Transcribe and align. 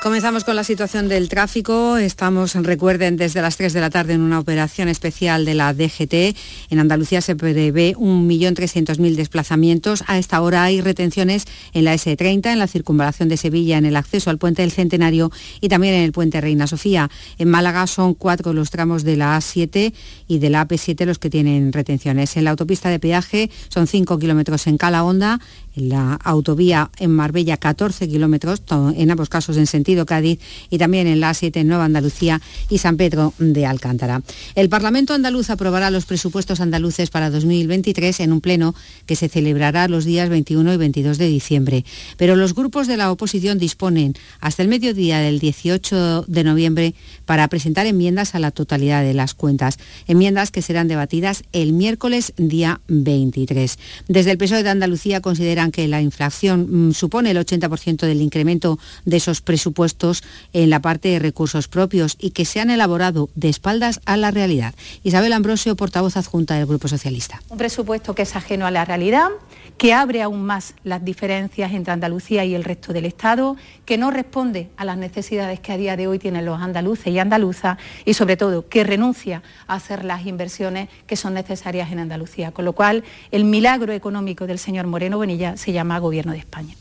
Comenzamos 0.00 0.44
con 0.44 0.54
la 0.54 0.62
situación 0.62 1.08
del 1.08 1.28
tráfico. 1.28 1.96
Estamos, 1.96 2.54
recuerden, 2.54 3.16
desde 3.16 3.42
las 3.42 3.56
3 3.56 3.72
de 3.72 3.80
la 3.80 3.90
tarde 3.90 4.12
en 4.12 4.20
una 4.20 4.38
operación 4.38 4.86
especial 4.88 5.44
de 5.44 5.54
la 5.54 5.74
DGT. 5.74 6.36
En 6.70 6.78
Andalucía 6.78 7.20
se 7.20 7.34
prevé 7.34 7.96
1.300.000 7.96 9.16
desplazamientos. 9.16 10.04
A 10.06 10.16
esta 10.16 10.40
hora 10.40 10.62
hay 10.62 10.80
retenciones 10.80 11.46
en 11.72 11.84
la 11.84 11.94
S30, 11.94 12.52
en 12.52 12.60
la 12.60 12.68
circunvalación 12.68 13.28
de 13.28 13.36
Sevilla, 13.36 13.76
en 13.76 13.86
el 13.86 13.96
acceso 13.96 14.30
al 14.30 14.38
puente 14.38 14.62
del 14.62 14.70
Centenario 14.70 15.32
y 15.60 15.68
también 15.68 15.94
en 15.94 16.04
el 16.04 16.12
puente 16.12 16.40
Reina 16.40 16.68
Sofía. 16.68 17.10
En 17.36 17.50
Málaga 17.50 17.84
son 17.88 18.14
cuatro 18.14 18.52
los 18.52 18.70
tramos 18.70 19.02
de 19.02 19.16
la 19.16 19.36
A7 19.36 19.92
y 20.28 20.38
de 20.38 20.48
la 20.48 20.66
AP7 20.66 21.06
los 21.06 21.18
que 21.18 21.28
tienen 21.28 21.72
retenciones. 21.72 22.36
En 22.36 22.44
la 22.44 22.50
autopista 22.50 22.88
de 22.88 23.00
peaje 23.00 23.50
son 23.68 23.88
5 23.88 24.16
kilómetros 24.20 24.68
en 24.68 24.78
Calahonda, 24.78 25.40
la 25.80 26.14
autovía 26.22 26.90
en 26.98 27.10
Marbella 27.10 27.56
14 27.56 28.08
kilómetros, 28.08 28.62
en 28.94 29.10
ambos 29.10 29.28
casos 29.28 29.56
en 29.56 29.66
sentido 29.66 30.06
Cádiz, 30.06 30.40
y 30.70 30.78
también 30.78 31.06
en 31.06 31.20
la 31.20 31.30
A7 31.30 31.56
en 31.56 31.68
Nueva 31.68 31.84
Andalucía 31.84 32.40
y 32.68 32.78
San 32.78 32.96
Pedro 32.96 33.34
de 33.38 33.66
Alcántara. 33.66 34.22
El 34.54 34.68
Parlamento 34.68 35.14
andaluz 35.14 35.50
aprobará 35.50 35.90
los 35.90 36.06
presupuestos 36.06 36.60
andaluces 36.60 37.10
para 37.10 37.30
2023 37.30 38.20
en 38.20 38.32
un 38.32 38.40
pleno 38.40 38.74
que 39.06 39.16
se 39.16 39.28
celebrará 39.28 39.88
los 39.88 40.04
días 40.04 40.28
21 40.28 40.72
y 40.74 40.76
22 40.76 41.18
de 41.18 41.26
diciembre. 41.26 41.84
Pero 42.16 42.36
los 42.36 42.54
grupos 42.54 42.86
de 42.86 42.96
la 42.96 43.10
oposición 43.10 43.58
disponen 43.58 44.14
hasta 44.40 44.62
el 44.62 44.68
mediodía 44.68 45.18
del 45.20 45.38
18 45.38 46.24
de 46.26 46.44
noviembre 46.44 46.94
para 47.24 47.48
presentar 47.48 47.86
enmiendas 47.86 48.34
a 48.34 48.38
la 48.38 48.50
totalidad 48.50 49.02
de 49.02 49.14
las 49.14 49.34
cuentas, 49.34 49.78
enmiendas 50.06 50.50
que 50.50 50.62
serán 50.62 50.88
debatidas 50.88 51.44
el 51.52 51.72
miércoles 51.72 52.32
día 52.36 52.80
23. 52.88 53.78
Desde 54.08 54.30
el 54.30 54.38
PSOE 54.38 54.62
de 54.62 54.70
Andalucía 54.70 55.20
consideran 55.20 55.67
que 55.70 55.88
la 55.88 56.00
inflación 56.00 56.88
mm, 56.88 56.92
supone 56.92 57.30
el 57.30 57.38
80% 57.38 58.06
del 58.06 58.20
incremento 58.20 58.78
de 59.04 59.16
esos 59.16 59.40
presupuestos 59.40 60.22
en 60.52 60.70
la 60.70 60.80
parte 60.80 61.08
de 61.08 61.18
recursos 61.18 61.68
propios 61.68 62.16
y 62.18 62.30
que 62.30 62.44
se 62.44 62.60
han 62.60 62.70
elaborado 62.70 63.28
de 63.34 63.48
espaldas 63.48 64.00
a 64.04 64.16
la 64.16 64.30
realidad. 64.30 64.74
Isabel 65.02 65.32
Ambrosio, 65.32 65.76
portavoz 65.76 66.16
adjunta 66.16 66.54
del 66.54 66.66
Grupo 66.66 66.88
Socialista. 66.88 67.42
Un 67.48 67.58
presupuesto 67.58 68.14
que 68.14 68.22
es 68.22 68.36
ajeno 68.36 68.66
a 68.66 68.70
la 68.70 68.84
realidad, 68.84 69.28
que 69.76 69.92
abre 69.92 70.22
aún 70.22 70.44
más 70.44 70.74
las 70.82 71.04
diferencias 71.04 71.72
entre 71.72 71.92
Andalucía 71.92 72.44
y 72.44 72.54
el 72.54 72.64
resto 72.64 72.92
del 72.92 73.04
Estado, 73.04 73.56
que 73.84 73.98
no 73.98 74.10
responde 74.10 74.70
a 74.76 74.84
las 74.84 74.96
necesidades 74.96 75.60
que 75.60 75.72
a 75.72 75.76
día 75.76 75.96
de 75.96 76.06
hoy 76.06 76.18
tienen 76.18 76.44
los 76.44 76.60
andaluces 76.60 77.12
y 77.12 77.18
andaluzas 77.18 77.78
y 78.04 78.14
sobre 78.14 78.36
todo 78.36 78.68
que 78.68 78.84
renuncia 78.84 79.42
a 79.66 79.74
hacer 79.74 80.04
las 80.04 80.26
inversiones 80.26 80.88
que 81.06 81.16
son 81.16 81.34
necesarias 81.34 81.92
en 81.92 82.00
Andalucía. 82.00 82.50
Con 82.50 82.64
lo 82.64 82.72
cual, 82.72 83.04
el 83.30 83.44
milagro 83.44 83.92
económico 83.92 84.46
del 84.46 84.58
señor 84.58 84.86
Moreno 84.86 85.18
Bonilla 85.18 85.56
se 85.58 85.72
llama 85.72 85.98
Gobierno 85.98 86.32
de 86.32 86.38
España. 86.38 86.74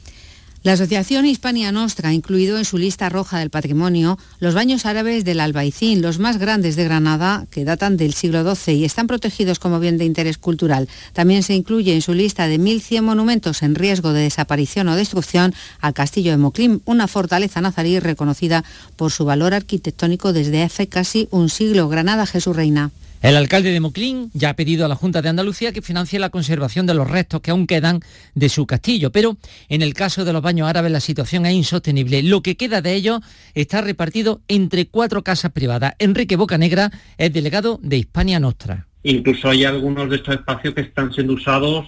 La 0.67 0.73
Asociación 0.73 1.25
Hispania 1.25 1.71
Nostra 1.71 2.09
ha 2.09 2.13
incluido 2.13 2.57
en 2.57 2.65
su 2.65 2.77
lista 2.77 3.07
roja 3.07 3.39
del 3.39 3.49
patrimonio 3.49 4.17
los 4.39 4.53
baños 4.53 4.85
árabes 4.85 5.23
del 5.23 5.39
Albaicín, 5.39 6.01
los 6.01 6.19
más 6.19 6.39
grandes 6.39 6.75
de 6.75 6.83
Granada, 6.83 7.45
que 7.51 7.63
datan 7.63 7.95
del 7.95 8.13
siglo 8.13 8.43
XII 8.43 8.73
y 8.73 8.83
están 8.83 9.07
protegidos 9.07 9.59
como 9.59 9.79
bien 9.79 9.97
de 9.97 10.03
interés 10.03 10.37
cultural. 10.37 10.89
También 11.13 11.43
se 11.43 11.53
incluye 11.53 11.93
en 11.93 12.01
su 12.01 12.13
lista 12.13 12.47
de 12.47 12.59
1.100 12.59 13.01
monumentos 13.01 13.61
en 13.63 13.75
riesgo 13.75 14.11
de 14.11 14.23
desaparición 14.23 14.89
o 14.89 14.97
destrucción 14.97 15.53
al 15.79 15.93
castillo 15.93 16.31
de 16.31 16.37
Moclim, 16.37 16.81
una 16.83 17.07
fortaleza 17.07 17.61
nazarí 17.61 17.99
reconocida 17.99 18.65
por 18.97 19.13
su 19.13 19.23
valor 19.23 19.53
arquitectónico 19.53 20.33
desde 20.33 20.63
hace 20.63 20.87
casi 20.87 21.29
un 21.31 21.49
siglo. 21.49 21.87
Granada, 21.87 22.25
Jesús 22.25 22.55
Reina. 22.55 22.91
El 23.21 23.35
alcalde 23.35 23.71
de 23.71 23.79
Moclín 23.79 24.29
ya 24.33 24.51
ha 24.51 24.55
pedido 24.55 24.85
a 24.85 24.87
la 24.87 24.95
Junta 24.95 25.23
de 25.23 25.29
Andalucía 25.29 25.71
que 25.71 25.81
financie 25.81 26.19
la 26.19 26.29
conservación 26.29 26.85
de 26.85 26.93
los 26.93 27.09
restos 27.09 27.41
que 27.41 27.49
aún 27.49 27.65
quedan 27.65 28.01
de 28.35 28.47
su 28.47 28.67
castillo, 28.67 29.11
pero 29.11 29.37
en 29.69 29.81
el 29.81 29.95
caso 29.95 30.23
de 30.23 30.33
los 30.33 30.43
baños 30.43 30.69
árabes 30.69 30.91
la 30.91 30.99
situación 30.99 31.47
es 31.47 31.53
insostenible. 31.53 32.21
Lo 32.21 32.43
que 32.43 32.55
queda 32.55 32.81
de 32.81 32.93
ellos 32.93 33.21
está 33.55 33.81
repartido 33.81 34.41
entre 34.47 34.85
cuatro 34.85 35.23
casas 35.23 35.51
privadas. 35.51 35.95
Enrique 35.97 36.35
Bocanegra 36.35 36.91
es 37.17 37.33
delegado 37.33 37.79
de 37.81 37.97
Hispania 37.97 38.39
Nostra. 38.39 38.85
Incluso 39.01 39.49
hay 39.49 39.65
algunos 39.65 40.09
de 40.09 40.17
estos 40.17 40.35
espacios 40.35 40.75
que 40.75 40.81
están 40.81 41.11
siendo 41.11 41.33
usados 41.33 41.87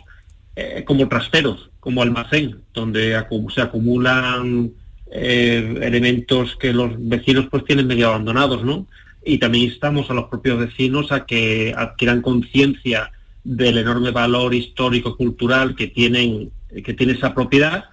eh, 0.56 0.84
como 0.86 1.08
trasteros, 1.08 1.70
como 1.80 2.02
almacén, 2.02 2.60
donde 2.74 3.24
se 3.54 3.62
acumulan 3.62 4.72
eh, 5.12 5.80
elementos 5.82 6.56
que 6.56 6.74
los 6.74 6.92
vecinos 6.98 7.48
pues 7.52 7.66
tienen 7.66 7.88
medio 7.88 8.08
abandonados, 8.08 8.64
¿no? 8.64 8.88
Y 9.24 9.38
también 9.38 9.66
instamos 9.66 10.10
a 10.10 10.14
los 10.14 10.26
propios 10.26 10.60
vecinos 10.60 11.12
a 11.12 11.26
que 11.26 11.74
adquieran 11.76 12.22
conciencia 12.22 13.12
del 13.44 13.78
enorme 13.78 14.12
valor 14.12 14.54
histórico 14.54 15.16
cultural 15.18 15.76
que 15.76 15.88
tienen 15.88 16.52
que 16.84 16.94
tiene 16.94 17.14
esa 17.14 17.34
propiedad 17.34 17.86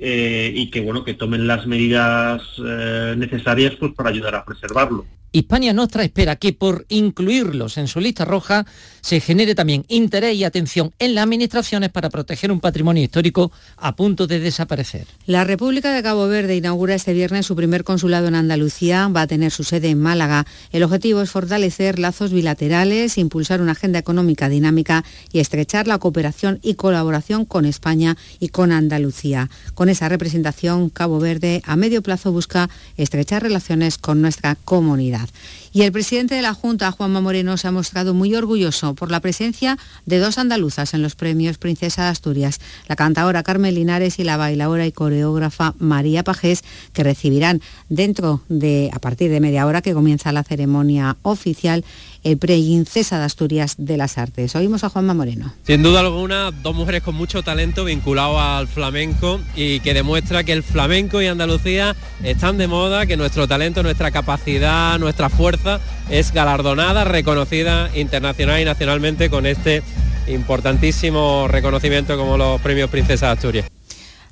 eh, 0.00 0.52
y 0.54 0.70
que 0.70 0.80
bueno 0.80 1.04
que 1.04 1.14
tomen 1.14 1.46
las 1.46 1.66
medidas 1.66 2.42
eh, 2.64 3.14
necesarias 3.16 3.74
pues 3.78 3.92
para 3.92 4.10
ayudar 4.10 4.34
a 4.34 4.44
preservarlo. 4.44 5.06
Hispania 5.34 5.72
Nostra 5.72 6.04
espera 6.04 6.36
que 6.36 6.52
por 6.52 6.84
incluirlos 6.90 7.78
en 7.78 7.88
su 7.88 8.00
lista 8.00 8.26
roja 8.26 8.66
se 9.00 9.18
genere 9.18 9.54
también 9.54 9.84
interés 9.88 10.36
y 10.36 10.44
atención 10.44 10.92
en 10.98 11.14
las 11.14 11.24
administraciones 11.24 11.88
para 11.88 12.10
proteger 12.10 12.52
un 12.52 12.60
patrimonio 12.60 13.02
histórico 13.02 13.50
a 13.78 13.96
punto 13.96 14.26
de 14.26 14.40
desaparecer. 14.40 15.06
La 15.24 15.44
República 15.44 15.94
de 15.94 16.02
Cabo 16.02 16.28
Verde 16.28 16.56
inaugura 16.56 16.94
este 16.94 17.14
viernes 17.14 17.46
su 17.46 17.56
primer 17.56 17.82
consulado 17.82 18.28
en 18.28 18.34
Andalucía, 18.34 19.08
va 19.08 19.22
a 19.22 19.26
tener 19.26 19.50
su 19.50 19.64
sede 19.64 19.88
en 19.88 20.00
Málaga. 20.00 20.46
El 20.70 20.82
objetivo 20.82 21.22
es 21.22 21.30
fortalecer 21.30 21.98
lazos 21.98 22.30
bilaterales, 22.30 23.16
impulsar 23.16 23.62
una 23.62 23.72
agenda 23.72 23.98
económica 23.98 24.50
dinámica 24.50 25.02
y 25.32 25.40
estrechar 25.40 25.88
la 25.88 25.98
cooperación 25.98 26.58
y 26.62 26.74
colaboración 26.74 27.46
con 27.46 27.64
España 27.64 28.18
y 28.38 28.50
con 28.50 28.70
Andalucía. 28.70 29.48
Con 29.74 29.81
esa 29.88 30.08
representación, 30.08 30.90
Cabo 30.90 31.18
Verde 31.18 31.62
a 31.64 31.76
medio 31.76 32.02
plazo 32.02 32.32
busca 32.32 32.70
estrechar 32.96 33.42
relaciones 33.42 33.98
con 33.98 34.20
nuestra 34.20 34.56
comunidad. 34.56 35.28
Y 35.74 35.82
el 35.82 35.92
presidente 35.92 36.34
de 36.34 36.42
la 36.42 36.52
Junta, 36.52 36.92
Juanma 36.92 37.22
Moreno, 37.22 37.56
se 37.56 37.66
ha 37.66 37.72
mostrado 37.72 38.12
muy 38.12 38.34
orgulloso 38.34 38.94
por 38.94 39.10
la 39.10 39.20
presencia 39.20 39.78
de 40.04 40.18
dos 40.18 40.36
andaluzas 40.36 40.92
en 40.92 41.00
los 41.00 41.14
premios 41.14 41.56
Princesa 41.56 42.02
de 42.02 42.08
Asturias, 42.10 42.60
la 42.88 42.96
cantadora 42.96 43.42
Carmen 43.42 43.74
Linares 43.74 44.18
y 44.18 44.24
la 44.24 44.36
bailadora 44.36 44.84
y 44.84 44.92
coreógrafa 44.92 45.72
María 45.78 46.24
Pajés, 46.24 46.62
que 46.92 47.04
recibirán 47.04 47.62
dentro 47.88 48.42
de, 48.50 48.90
a 48.92 48.98
partir 48.98 49.30
de 49.30 49.40
media 49.40 49.64
hora 49.66 49.80
que 49.80 49.94
comienza 49.94 50.30
la 50.30 50.44
ceremonia 50.44 51.16
oficial, 51.22 51.86
el 52.22 52.36
Princesa 52.36 53.18
de 53.18 53.24
Asturias 53.24 53.76
de 53.78 53.96
las 53.96 54.18
Artes. 54.18 54.54
Oímos 54.54 54.84
a 54.84 54.90
Juanma 54.90 55.14
Moreno. 55.14 55.54
Sin 55.66 55.82
duda 55.82 56.00
alguna, 56.00 56.50
dos 56.50 56.74
mujeres 56.74 57.02
con 57.02 57.14
mucho 57.14 57.42
talento 57.42 57.86
vinculados 57.86 58.38
al 58.38 58.68
flamenco 58.68 59.40
y 59.56 59.80
que 59.80 59.94
demuestra 59.94 60.44
que 60.44 60.52
el 60.52 60.62
flamenco 60.62 61.22
y 61.22 61.28
Andalucía 61.28 61.96
están 62.22 62.58
de 62.58 62.68
moda, 62.68 63.06
que 63.06 63.16
nuestro 63.16 63.48
talento, 63.48 63.82
nuestra 63.82 64.10
capacidad, 64.10 64.98
nuestra 64.98 65.30
fuerza 65.30 65.61
es 66.10 66.32
galardonada, 66.32 67.04
reconocida 67.04 67.90
internacional 67.94 68.60
y 68.60 68.64
nacionalmente 68.64 69.30
con 69.30 69.46
este 69.46 69.82
importantísimo 70.26 71.48
reconocimiento 71.48 72.16
como 72.16 72.36
los 72.36 72.60
premios 72.60 72.90
Princesa 72.90 73.26
de 73.26 73.32
Asturias. 73.32 73.66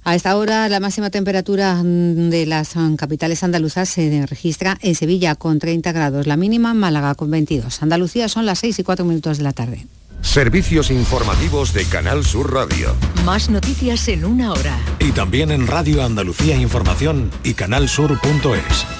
A 0.03 0.15
esta 0.15 0.37
hora 0.37 0.69
la 0.69 0.81
máxima 0.81 1.11
temperatura 1.11 1.75
mm, 1.75 2.31
de 2.31 2.47
las 2.47 2.75
mm, 2.75 2.97
capitales 2.97 3.43
andaluzas 3.45 3.89
se 3.89 4.27
registra 4.27 4.79
en 4.81 4.95
Sevilla 4.95 5.35
con 5.35 5.59
30 5.59 5.93
grados, 5.93 6.27
la 6.27 6.37
mínima 6.37 6.71
en 6.71 6.79
Málaga 6.79 7.15
con 7.15 7.31
22. 7.31 7.83
Andalucía 7.83 8.29
son 8.29 8.47
las 8.47 8.61
6 8.61 8.79
y 8.79 8.83
4 8.83 9.05
minutos 9.05 9.39
de 9.39 9.45
la 9.45 9.53
tarde. 9.53 9.87
Servicios 10.23 10.91
informativos 10.91 11.73
de 11.73 11.85
Canal 11.87 12.25
Sur 12.25 12.53
Radio. 12.53 12.95
Más 13.25 13.51
noticias 13.51 14.07
en 14.09 14.25
una 14.25 14.53
hora. 14.53 14.79
Y 14.99 15.13
también 15.13 15.51
en 15.51 15.67
Radio 15.67 16.03
Andalucía 16.05 16.57
Información 16.57 17.31
y 17.43 17.55
canalsur.es. 17.55 19.00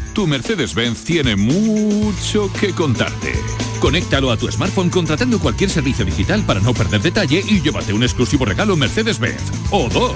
Tu 0.13 0.27
Mercedes-Benz 0.27 1.05
tiene 1.05 1.37
mucho 1.37 2.51
que 2.59 2.73
contarte. 2.73 3.33
Conéctalo 3.79 4.29
a 4.29 4.37
tu 4.37 4.51
smartphone 4.51 4.89
contratando 4.89 5.39
cualquier 5.39 5.69
servicio 5.69 6.03
digital 6.03 6.43
para 6.45 6.59
no 6.59 6.73
perder 6.73 7.01
detalle 7.01 7.41
y 7.47 7.61
llévate 7.61 7.93
un 7.93 8.03
exclusivo 8.03 8.43
regalo 8.43 8.75
Mercedes-Benz. 8.75 9.41
O 9.71 9.87
dos. 9.89 10.15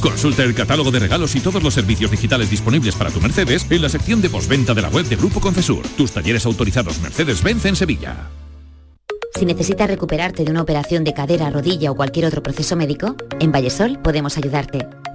Consulta 0.00 0.42
el 0.42 0.54
catálogo 0.54 0.90
de 0.90 0.98
regalos 0.98 1.36
y 1.36 1.40
todos 1.40 1.62
los 1.62 1.74
servicios 1.74 2.10
digitales 2.10 2.50
disponibles 2.50 2.96
para 2.96 3.10
tu 3.10 3.20
Mercedes 3.20 3.66
en 3.70 3.82
la 3.82 3.88
sección 3.88 4.20
de 4.20 4.30
postventa 4.30 4.74
de 4.74 4.82
la 4.82 4.88
web 4.88 5.06
de 5.06 5.16
Grupo 5.16 5.40
Concesur. 5.40 5.86
Tus 5.96 6.10
talleres 6.10 6.44
autorizados 6.44 7.00
Mercedes-Benz 7.00 7.64
en 7.66 7.76
Sevilla. 7.76 8.28
Si 9.36 9.44
necesitas 9.44 9.86
recuperarte 9.86 10.44
de 10.44 10.50
una 10.50 10.62
operación 10.62 11.04
de 11.04 11.14
cadera, 11.14 11.50
rodilla 11.50 11.92
o 11.92 11.94
cualquier 11.94 12.26
otro 12.26 12.42
proceso 12.42 12.74
médico, 12.74 13.16
en 13.38 13.52
Vallesol 13.52 13.98
podemos 14.02 14.36
ayudarte. 14.38 14.86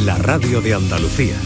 la 0.00 0.16
radio 0.16 0.60
de 0.60 0.74
Andalucía. 0.74 1.36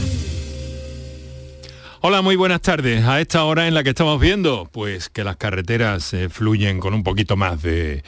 Hola, 2.01 2.23
muy 2.23 2.37
buenas 2.37 2.63
tardes. 2.63 3.05
A 3.05 3.21
esta 3.21 3.45
hora 3.45 3.69
en 3.69 3.75
la 3.75 3.83
que 3.83 3.91
estamos 3.91 4.21
viendo, 4.21 4.69
pues 4.73 5.09
que 5.09 5.25
las 5.25 5.37
carreteras 5.37 6.15
eh, 6.15 6.29
fluyen 6.29 6.81
con 6.81 6.95
un 6.95 7.03
poquito 7.03 7.37
más 7.37 7.61
de, 7.63 8.03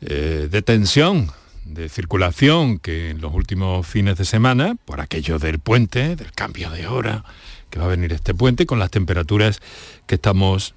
eh, 0.00 0.48
de 0.50 0.62
tensión, 0.62 1.30
de 1.64 1.88
circulación 1.88 2.78
que 2.78 3.10
en 3.10 3.20
los 3.20 3.34
últimos 3.34 3.86
fines 3.86 4.16
de 4.16 4.24
semana, 4.24 4.76
por 4.84 5.00
aquello 5.00 5.38
del 5.38 5.58
puente, 5.58 6.16
del 6.16 6.32
cambio 6.32 6.70
de 6.70 6.86
hora 6.86 7.24
que 7.68 7.78
va 7.78 7.84
a 7.84 7.88
venir 7.88 8.12
este 8.12 8.34
puente, 8.34 8.66
con 8.66 8.78
las 8.78 8.90
temperaturas 8.90 9.60
que 10.06 10.14
estamos 10.14 10.74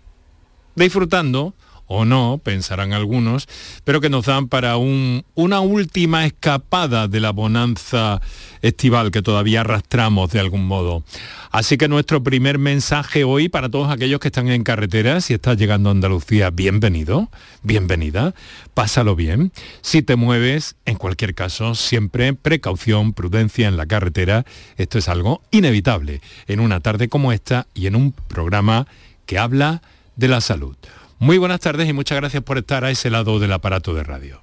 disfrutando 0.76 1.54
o 1.94 2.06
no, 2.06 2.42
pensarán 2.44 2.92
algunos, 2.92 3.48
pero 3.84 4.02
que 4.02 4.10
nos 4.10 4.26
dan 4.26 4.48
para 4.48 4.78
una 4.78 5.60
última 5.62 6.26
escapada 6.26 7.08
de 7.08 7.20
la 7.20 7.32
bonanza 7.32 8.22
estival 8.62 9.12
que 9.12 9.22
todavía 9.22 9.62
arrastramos 9.62 10.32
de 10.32 10.40
algún 10.40 10.66
modo. 10.66 11.04
Así 11.52 11.78
que 11.78 11.88
nuestro 11.88 12.24
primer 12.24 12.58
mensaje 12.58 13.24
hoy 13.24 13.48
para 13.48 13.70
todos 13.70 13.92
aquellos 13.92 14.20
que 14.20 14.30
están 14.30 14.48
en 14.50 14.64
carretera, 14.64 15.22
si 15.22 15.36
estás 15.36 15.58
llegando 15.58 15.90
a 15.90 15.92
Andalucía, 15.92 16.50
bienvenido, 16.50 17.30
bienvenida, 17.62 18.34
pásalo 18.74 19.16
bien. 19.16 19.52
Si 19.82 20.02
te 20.02 20.16
mueves, 20.16 20.76
en 20.86 20.96
cualquier 20.96 21.36
caso, 21.36 21.76
siempre 21.76 22.34
precaución, 22.34 23.14
prudencia 23.14 23.68
en 23.68 23.78
la 23.78 23.86
carretera. 23.86 24.46
Esto 24.78 24.98
es 24.98 25.10
algo 25.10 25.44
inevitable 25.52 26.22
en 26.48 26.60
una 26.60 26.80
tarde 26.80 27.08
como 27.08 27.32
esta 27.32 27.68
y 27.76 27.86
en 27.86 27.96
un 27.96 28.14
programa 28.14 28.88
que 29.28 29.38
habla 29.38 29.84
de 30.16 30.28
la 30.28 30.42
salud. 30.42 30.76
Muy 31.24 31.38
buenas 31.38 31.62
tardes 31.62 31.88
y 31.88 31.94
muchas 31.94 32.18
gracias 32.18 32.44
por 32.44 32.58
estar 32.58 32.84
a 32.84 32.92
ese 32.92 33.10
lado 33.10 33.40
del 33.40 33.54
aparato 33.54 33.94
de 33.94 34.04
radio. 34.04 34.42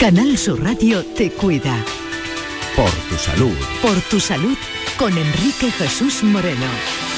Canal 0.00 0.38
Sur 0.38 0.64
Radio 0.64 1.04
te 1.04 1.30
cuida. 1.32 1.76
Por 2.74 2.90
tu 3.10 3.16
salud. 3.16 3.54
Por 3.82 4.00
tu 4.08 4.20
salud 4.20 4.56
con 4.98 5.12
Enrique 5.18 5.70
Jesús 5.70 6.22
Moreno. 6.22 7.11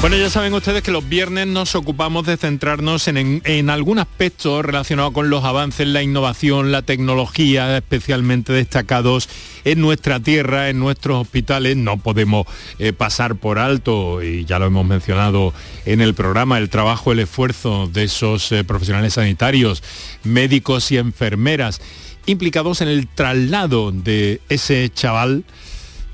Bueno, 0.00 0.16
ya 0.16 0.30
saben 0.30 0.54
ustedes 0.54 0.82
que 0.82 0.92
los 0.92 1.06
viernes 1.06 1.46
nos 1.46 1.74
ocupamos 1.74 2.24
de 2.24 2.38
centrarnos 2.38 3.06
en, 3.06 3.68
algún 3.68 3.98
aspecto 3.98 4.62
relacionado 4.62 5.12
con 5.12 5.28
los 5.28 5.44
avances, 5.44 5.86
la 5.86 6.02
innovación, 6.02 6.72
la 6.72 6.80
tecnología, 6.80 7.76
especialmente 7.76 8.54
destacados 8.54 9.28
en 9.64 9.82
nuestra 9.82 10.18
tierra, 10.18 10.70
en 10.70 10.78
nuestros 10.78 11.20
hospitales. 11.20 11.76
No 11.76 11.98
podemos 11.98 12.46
eh, 12.78 12.94
pasar 12.94 13.34
por 13.36 13.58
alto, 13.58 14.22
y 14.22 14.46
ya 14.46 14.58
lo 14.58 14.64
hemos 14.64 14.86
mencionado 14.86 15.52
en 15.84 16.00
el 16.00 16.14
programa, 16.14 16.56
el 16.56 16.70
trabajo, 16.70 17.12
el 17.12 17.18
esfuerzo 17.18 17.86
de 17.86 18.04
esos 18.04 18.52
eh, 18.52 18.64
profesionales 18.64 19.12
sanitarios, 19.12 19.82
médicos 20.24 20.90
y 20.92 20.96
enfermeras 20.96 21.82
implicados 22.24 22.80
en 22.80 22.88
el 22.88 23.06
traslado 23.06 23.92
de 23.92 24.40
ese 24.48 24.88
chaval 24.88 25.44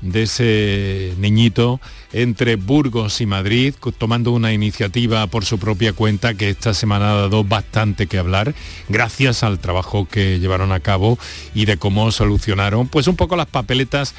de 0.01 0.23
ese 0.23 1.13
niñito 1.17 1.79
entre 2.13 2.55
Burgos 2.55 3.21
y 3.21 3.25
Madrid, 3.25 3.73
tomando 3.97 4.31
una 4.31 4.53
iniciativa 4.53 5.27
por 5.27 5.45
su 5.45 5.59
propia 5.59 5.93
cuenta 5.93 6.33
que 6.33 6.49
esta 6.49 6.73
semana 6.73 7.11
ha 7.11 7.15
dado 7.15 7.43
bastante 7.43 8.07
que 8.07 8.17
hablar, 8.17 8.55
gracias 8.89 9.43
al 9.43 9.59
trabajo 9.59 10.07
que 10.09 10.39
llevaron 10.39 10.71
a 10.71 10.79
cabo 10.79 11.17
y 11.53 11.65
de 11.65 11.77
cómo 11.77 12.11
solucionaron, 12.11 12.87
pues 12.87 13.07
un 13.07 13.15
poco 13.15 13.35
las 13.35 13.47
papeletas 13.47 14.13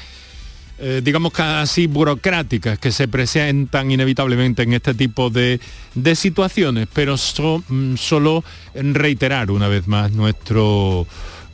eh, 0.81 1.01
digamos 1.03 1.33
casi 1.33 1.87
burocráticas 1.87 2.79
que 2.79 2.93
se 2.93 3.09
presentan 3.09 3.91
inevitablemente 3.91 4.63
en 4.63 4.71
este 4.71 4.93
tipo 4.93 5.29
de, 5.29 5.59
situaciones, 6.15 6.87
pero 6.93 7.15
mm, 7.15 7.95
solo 7.97 8.45
reiterar 8.73 9.51
una 9.51 9.67
vez 9.67 9.89
más 9.89 10.13
nuestro 10.13 11.05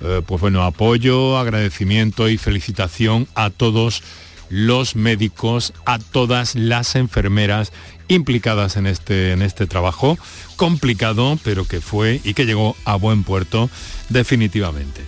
eh, 0.06 0.22
pues 0.26 0.42
bueno, 0.42 0.64
apoyo, 0.64 1.38
agradecimiento 1.38 2.30
y 2.30 2.38
felicitación 2.38 3.28
a 3.36 3.50
todos 3.50 4.04
los 4.50 4.96
médicos, 4.96 5.74
a 5.86 6.00
todas 6.00 6.56
las 6.56 6.96
enfermeras 6.96 7.72
implicadas 8.08 8.78
en 8.78 8.86
este, 8.88 9.32
en 9.32 9.42
este 9.42 9.66
trabajo, 9.66 10.18
complicado, 10.56 11.40
pero 11.44 11.68
que 11.68 11.82
fue 11.82 12.22
y 12.24 12.34
que 12.34 12.46
llegó 12.46 12.76
a 12.86 12.96
buen 12.96 13.24
puerto 13.24 13.70
definitivamente. 14.10 15.02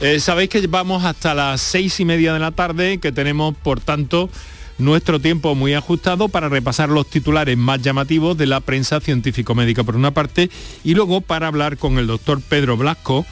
Eh, 0.00 0.20
sabéis 0.20 0.48
que 0.48 0.66
vamos 0.66 1.04
hasta 1.04 1.34
las 1.34 1.60
seis 1.60 1.98
y 2.00 2.04
media 2.04 2.32
de 2.32 2.38
la 2.38 2.52
tarde, 2.52 2.98
que 2.98 3.12
tenemos, 3.12 3.56
por 3.56 3.80
tanto, 3.80 4.30
nuestro 4.78 5.20
tiempo 5.20 5.54
muy 5.56 5.74
ajustado 5.74 6.28
para 6.28 6.48
repasar 6.48 6.88
los 6.88 7.10
titulares 7.10 7.56
más 7.58 7.82
llamativos 7.82 8.38
de 8.38 8.46
la 8.46 8.60
prensa 8.60 9.00
científico-médica 9.00 9.82
por 9.82 9.96
una 9.96 10.12
parte 10.12 10.50
y 10.84 10.94
luego 10.94 11.20
para 11.20 11.48
hablar 11.48 11.78
con 11.78 11.98
el 11.98 12.06
doctor 12.06 12.40
Pedro 12.40 12.76
Blasco, 12.76 13.26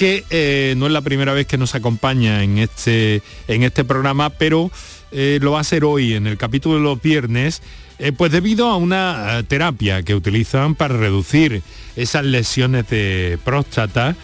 que 0.00 0.24
eh, 0.30 0.72
no 0.78 0.86
es 0.86 0.92
la 0.92 1.02
primera 1.02 1.34
vez 1.34 1.46
que 1.46 1.58
nos 1.58 1.74
acompaña 1.74 2.42
en 2.42 2.56
este, 2.56 3.20
en 3.48 3.64
este 3.64 3.84
programa, 3.84 4.30
pero 4.30 4.70
eh, 5.12 5.38
lo 5.42 5.52
va 5.52 5.58
a 5.58 5.60
hacer 5.60 5.84
hoy 5.84 6.14
en 6.14 6.26
el 6.26 6.38
capítulo 6.38 6.76
de 6.76 6.80
los 6.80 7.02
viernes, 7.02 7.60
eh, 7.98 8.10
pues 8.10 8.32
debido 8.32 8.68
a 8.68 8.78
una 8.78 9.42
terapia 9.46 10.02
que 10.02 10.14
utilizan 10.14 10.74
para 10.74 10.96
reducir 10.96 11.60
esas 11.96 12.24
lesiones 12.24 12.88
de 12.88 13.38
próstata 13.44 14.16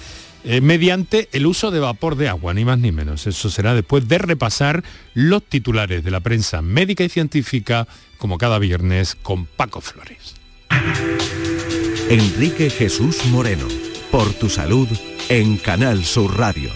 mediante 0.62 1.28
el 1.32 1.44
uso 1.44 1.70
de 1.70 1.80
vapor 1.80 2.16
de 2.16 2.28
agua, 2.28 2.54
ni 2.54 2.64
más 2.64 2.78
ni 2.78 2.90
menos. 2.90 3.26
Eso 3.26 3.50
será 3.50 3.74
después 3.74 4.08
de 4.08 4.16
repasar 4.16 4.82
los 5.12 5.42
titulares 5.42 6.02
de 6.04 6.10
la 6.10 6.20
prensa 6.20 6.62
médica 6.62 7.04
y 7.04 7.10
científica, 7.10 7.86
como 8.16 8.38
cada 8.38 8.58
viernes, 8.58 9.14
con 9.14 9.44
Paco 9.44 9.82
Flores. 9.82 10.36
Enrique 12.08 12.70
Jesús 12.70 13.26
Moreno, 13.26 13.66
por 14.10 14.32
tu 14.34 14.48
salud 14.48 14.88
en 15.28 15.56
Canal 15.56 16.04
Sur 16.04 16.38
Radio. 16.38 16.70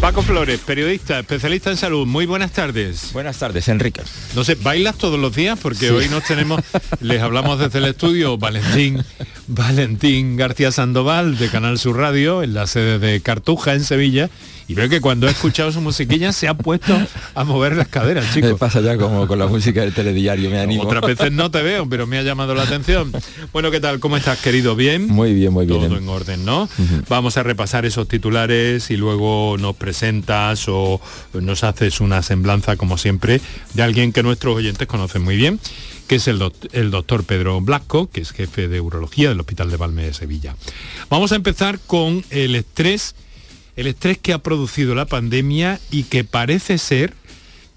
Paco 0.00 0.22
Flores, 0.22 0.60
periodista, 0.60 1.18
especialista 1.18 1.70
en 1.70 1.76
salud. 1.76 2.06
Muy 2.06 2.24
buenas 2.24 2.52
tardes. 2.52 3.12
Buenas 3.12 3.38
tardes, 3.38 3.66
Enrique. 3.68 4.02
No 4.34 4.44
sé, 4.44 4.54
¿bailas 4.54 4.96
todos 4.96 5.18
los 5.18 5.34
días? 5.34 5.58
Porque 5.60 5.90
hoy 5.90 6.08
nos 6.08 6.24
tenemos, 6.24 6.60
les 7.00 7.20
hablamos 7.20 7.58
desde 7.58 7.78
el 7.80 7.86
estudio, 7.86 8.38
Valentín, 8.38 9.04
Valentín 9.48 10.36
García 10.36 10.70
Sandoval 10.70 11.38
de 11.38 11.48
Canal 11.48 11.78
Sur 11.78 11.96
Radio, 11.96 12.42
en 12.42 12.52
la 12.52 12.66
sede 12.66 12.98
de 12.98 13.20
Cartuja, 13.20 13.72
en 13.72 13.82
Sevilla, 13.82 14.28
y 14.68 14.74
veo 14.74 14.90
que 14.90 15.00
cuando 15.00 15.26
he 15.26 15.30
escuchado 15.30 15.72
su 15.72 15.80
musiquilla 15.80 16.32
se 16.32 16.48
ha 16.48 16.54
puesto 16.54 16.94
a 17.34 17.44
mover 17.44 17.74
las 17.74 17.88
caderas, 17.88 18.26
chicos. 18.34 18.50
Me 18.50 18.56
pasa 18.56 18.82
ya 18.82 18.98
como 18.98 19.26
con 19.26 19.38
la 19.38 19.46
música 19.46 19.80
del 19.80 19.94
telediario, 19.94 20.50
me 20.50 20.60
animo. 20.60 20.82
Otras 20.82 21.02
veces 21.02 21.32
no 21.32 21.50
te 21.50 21.62
veo, 21.62 21.88
pero 21.88 22.06
me 22.06 22.18
ha 22.18 22.22
llamado 22.22 22.54
la 22.54 22.64
atención. 22.64 23.10
Bueno, 23.50 23.70
¿qué 23.70 23.80
tal? 23.80 24.00
¿Cómo 24.00 24.18
estás, 24.18 24.38
querido? 24.38 24.76
¿Bien? 24.76 25.08
Muy 25.08 25.32
bien, 25.32 25.54
muy 25.54 25.64
bien. 25.64 25.80
Todo 25.80 25.96
en 25.96 26.08
orden, 26.08 26.44
¿no? 26.44 26.68
Vamos 27.08 27.38
a 27.38 27.42
repasar 27.42 27.86
esos 27.86 28.06
titulares 28.06 28.90
y 28.90 28.98
luego 28.98 29.56
nos 29.58 29.74
presentas 29.76 30.66
o 30.68 31.00
nos 31.32 31.64
haces 31.64 32.00
una 32.02 32.22
semblanza, 32.22 32.76
como 32.76 32.98
siempre, 32.98 33.40
de 33.72 33.82
alguien 33.82 34.12
que 34.12 34.22
nuestros 34.22 34.56
oyentes 34.56 34.86
conocen 34.86 35.22
muy 35.22 35.36
bien 35.36 35.58
que 36.08 36.16
es 36.16 36.26
el, 36.26 36.42
el 36.72 36.90
doctor 36.90 37.22
Pedro 37.22 37.60
Blasco, 37.60 38.10
que 38.10 38.22
es 38.22 38.32
jefe 38.32 38.66
de 38.66 38.80
urología 38.80 39.28
del 39.28 39.38
Hospital 39.38 39.70
de 39.70 39.76
Valme 39.76 40.04
de 40.04 40.14
Sevilla. 40.14 40.56
Vamos 41.10 41.30
a 41.30 41.36
empezar 41.36 41.78
con 41.78 42.24
el 42.30 42.56
estrés, 42.56 43.14
el 43.76 43.86
estrés 43.86 44.18
que 44.18 44.32
ha 44.32 44.38
producido 44.38 44.94
la 44.94 45.04
pandemia 45.04 45.78
y 45.90 46.04
que 46.04 46.24
parece 46.24 46.78
ser 46.78 47.14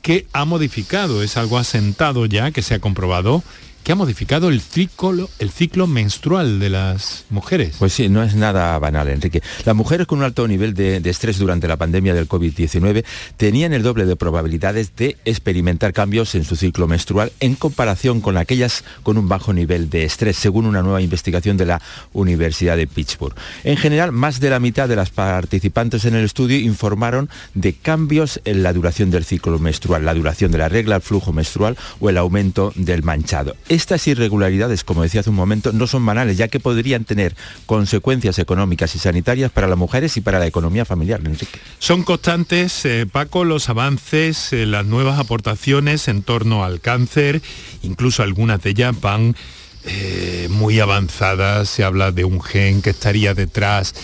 que 0.02 0.26
ha 0.34 0.46
modificado, 0.46 1.22
es 1.22 1.38
algo 1.38 1.58
asentado 1.60 2.26
ya, 2.26 2.52
que 2.52 2.64
se 2.64 2.74
ha 2.74 2.80
comprobado, 2.80 3.44
que 3.84 3.92
ha 3.92 3.96
modificado 3.96 4.50
el 4.50 4.62
ciclo, 4.62 5.30
el 5.40 5.52
ciclo 5.52 5.88
menstrual 5.88 6.60
de 6.60 6.70
las 6.70 7.26
mujeres. 7.30 7.76
Pues 7.80 7.94
sí, 7.94 8.10
no 8.10 8.24
es 8.24 8.36
nada 8.36 8.78
banal, 8.80 9.08
Enrique. 9.10 9.42
Las 9.66 9.76
mujeres 9.76 10.08
con 10.08 10.20
un 10.20 10.26
alto 10.26 10.48
nivel 10.48 10.74
de, 10.74 11.00
de 11.00 11.10
estrés 11.10 11.40
durante 11.40 11.68
la 11.68 11.78
pandemia 11.78 12.14
del 12.14 12.28
COVID-19 12.28 13.04
tenían 13.38 13.74
el 13.74 13.84
doble 13.84 14.06
de 14.06 14.16
probabilidades 14.16 14.96
de 14.96 15.18
experimentar 15.26 15.94
cambios 15.94 16.36
en 16.36 16.44
su 16.44 16.56
ciclo 16.56 16.88
menstrual 16.88 17.32
en 17.40 17.56
comparación 17.56 18.22
con 18.22 18.38
aquellas 18.38 18.84
con 19.04 19.18
un 19.18 19.28
bajo 19.28 19.54
nivel 19.54 19.90
de 19.90 20.04
estrés, 20.04 20.38
según 20.38 20.66
una 20.66 20.82
nueva 20.82 21.02
investigación 21.02 21.58
de 21.58 21.66
la 21.66 21.82
Universidad 22.14 22.78
de 22.78 22.88
Pittsburgh. 22.88 23.36
En 23.64 23.78
general, 23.78 24.12
más 24.12 24.40
de 24.40 24.50
la 24.50 24.60
mitad 24.60 24.88
de 24.88 24.96
las 24.96 25.10
participantes 25.10 26.06
en 26.06 26.16
el 26.16 26.26
estudio 26.26 26.58
informaron 26.60 27.30
de 27.54 27.74
cambios 27.74 28.42
en 28.46 28.64
la 28.64 28.74
duración 28.74 29.12
del 29.12 29.26
ciclo 29.26 29.60
menstrual, 29.60 30.06
la 30.06 30.14
duración 30.14 30.52
de 30.52 30.58
la 30.58 30.70
regla, 30.70 30.98
el 30.98 31.02
flujo 31.02 31.34
menstrual 31.34 31.78
o 32.00 32.10
el 32.10 32.18
aumento 32.18 32.72
del 32.76 33.04
manchado. 33.04 33.56
Estas 33.72 34.06
irregularidades, 34.06 34.84
como 34.84 35.01
decía 35.01 35.22
hace 35.22 35.30
un 35.30 35.38
momento, 35.38 35.72
no 35.72 35.88
son 35.88 36.06
banales, 36.06 36.36
ya 36.36 36.50
que 36.50 36.60
podrían 36.60 37.06
tener 37.06 37.38
consecuencias 37.66 38.38
económicas 38.38 38.94
y 38.96 39.00
sanitarias 39.00 39.50
para 39.50 39.70
las 39.70 39.78
mujeres 39.78 40.18
y 40.18 40.22
para 40.22 40.40
la 40.40 40.46
economía 40.46 40.84
familiar, 40.84 41.22
Enrique. 41.24 41.58
Son 41.80 42.04
constantes, 42.04 42.84
eh, 42.84 43.08
Paco, 43.10 43.46
los 43.46 43.70
avances, 43.70 44.51
eh, 44.51 44.66
las 44.66 44.86
nuevas 44.86 45.20
aportaciones 45.20 46.10
en 46.10 46.22
torno 46.22 46.66
al 46.66 46.82
cáncer, 46.82 47.42
incluso 47.82 48.24
algunas 48.24 48.62
de 48.62 48.72
ellas 48.72 49.00
van 49.00 49.38
eh, 49.86 50.50
muy 50.51 50.82
avanzadas, 50.82 51.70
se 51.70 51.86
habla 51.86 52.12
de 52.12 52.25
un 52.25 52.42
gen 52.42 52.82
que 52.82 52.90
estaría 52.90 53.34
detrás 53.34 53.96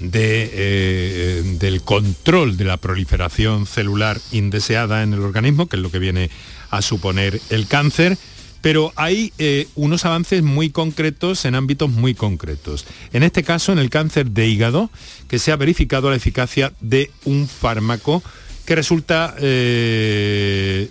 de, 0.00 1.56
del 1.60 1.80
control 1.80 2.58
de 2.58 2.64
la 2.64 2.76
proliferación 2.76 3.64
celular 3.64 4.20
indeseada 4.32 5.02
en 5.02 5.14
el 5.14 5.20
organismo, 5.20 5.66
que 5.66 5.76
es 5.76 5.82
lo 5.82 5.90
que 5.90 5.98
viene 5.98 6.28
a 6.70 6.82
suponer 6.82 7.40
el 7.48 7.66
cáncer. 7.66 8.18
Pero 8.64 8.94
hay 8.96 9.30
eh, 9.36 9.68
unos 9.74 10.06
avances 10.06 10.42
muy 10.42 10.70
concretos 10.70 11.44
en 11.44 11.54
ámbitos 11.54 11.90
muy 11.90 12.14
concretos. 12.14 12.86
En 13.12 13.22
este 13.22 13.42
caso, 13.42 13.72
en 13.72 13.78
el 13.78 13.90
cáncer 13.90 14.30
de 14.30 14.48
hígado, 14.48 14.88
que 15.28 15.38
se 15.38 15.52
ha 15.52 15.56
verificado 15.56 16.08
la 16.08 16.16
eficacia 16.16 16.72
de 16.80 17.10
un 17.26 17.46
fármaco 17.46 18.22
que 18.64 18.74
resulta, 18.74 19.34
eh, 19.38 20.88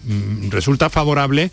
resulta 0.52 0.92
favorable 0.92 1.50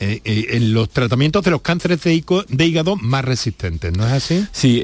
eh, 0.00 0.22
en 0.24 0.72
los 0.72 0.88
tratamientos 0.88 1.44
de 1.44 1.50
los 1.50 1.60
cánceres 1.60 2.00
de, 2.02 2.64
hígado 2.64 2.96
más 2.96 3.26
resistentes, 3.26 3.92
¿no 3.92 4.06
es 4.06 4.12
así? 4.12 4.46
Sí, 4.52 4.80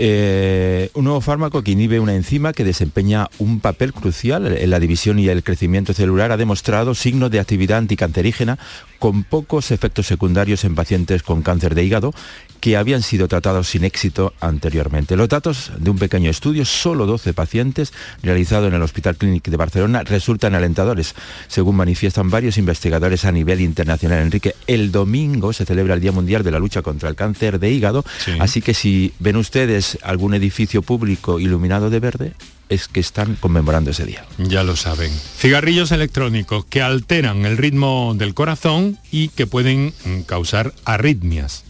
un 0.93 1.05
nuevo 1.05 1.23
fármaco 1.23 1.63
que 1.63 1.71
inhibe 1.71 1.99
una 1.99 2.15
enzima 2.15 2.53
que 2.53 2.63
desempeña 2.63 3.31
un 3.39 3.61
papel 3.61 3.95
crucial 3.95 4.55
en 4.55 4.69
la 4.69 4.81
división 4.81 5.19
y 5.19 5.29
el 5.29 5.43
crecimiento 5.43 5.95
celular 5.95 6.31
ha 6.31 6.37
demostrado 6.37 6.95
signos 6.95 7.31
de 7.31 7.41
actividad 7.41 7.79
anticancerígena 7.79 8.59
con 9.05 9.23
pocos 9.23 9.71
efectos 9.71 10.07
secundarios 10.07 10.65
en 10.65 10.75
pacientes 10.75 11.23
con 11.23 11.43
cáncer 11.43 11.75
de 11.75 11.85
hígado 11.85 12.15
que 12.61 12.79
habían 12.79 13.03
sido 13.03 13.29
tratados 13.29 13.69
sin 13.69 13.85
éxito 13.85 14.33
anteriormente. 14.41 15.15
Los 15.15 15.29
datos 15.29 15.73
de 15.77 15.91
un 15.91 15.99
pequeño 15.99 16.31
estudio, 16.31 16.65
solo 16.65 17.05
12 17.05 17.35
pacientes, 17.35 17.93
realizado 18.23 18.67
en 18.67 18.73
el 18.73 18.81
Hospital 18.81 19.19
Clínic 19.19 19.49
de 19.49 19.59
Barcelona, 19.59 20.05
resultan 20.05 20.55
alentadores, 20.55 21.15
según 21.49 21.77
manifiestan 21.77 22.31
varios 22.31 22.57
investigadores 22.57 23.27
a 23.27 23.33
nivel 23.33 23.61
internacional. 23.61 24.21
Enrique, 24.21 24.55
el 24.67 24.91
domingo 24.91 25.53
se 25.53 25.67
celebra 25.67 25.93
el 25.93 26.01
Día 26.01 26.13
Mundial 26.13 26.43
de 26.43 26.53
la 26.53 26.59
Lucha 26.59 26.81
contra 26.81 27.11
el 27.11 27.15
Cáncer 27.15 27.61
de 27.61 27.71
Hígado, 27.71 28.07
así 28.41 28.63
que 28.63 28.73
si 28.73 29.13
ven 29.19 29.37
ustedes 29.37 29.99
algún 30.03 30.33
edificio 30.33 30.81
público 30.81 31.39
iluminado 31.39 31.91
de 31.91 32.01
verde, 32.01 32.33
es 32.69 32.89
que 32.89 33.01
están 33.01 33.37
conmemorando 33.37 33.91
ese 33.91 34.05
día. 34.05 34.25
Ya 34.39 34.63
lo 34.63 34.77
saben. 34.77 35.11
Cigarrillos 35.39 35.93
electrónicos 35.93 36.65
que 36.65 36.83
alteran 36.83 37.45
el 37.45 37.57
ritmo 37.57 38.15
del 38.17 38.35
corazón 38.35 38.99
y 39.11 39.29
que 39.29 39.47
pueden 39.47 39.93
mm, 40.05 40.21
causar 40.23 40.73
arritmias. 40.85 41.65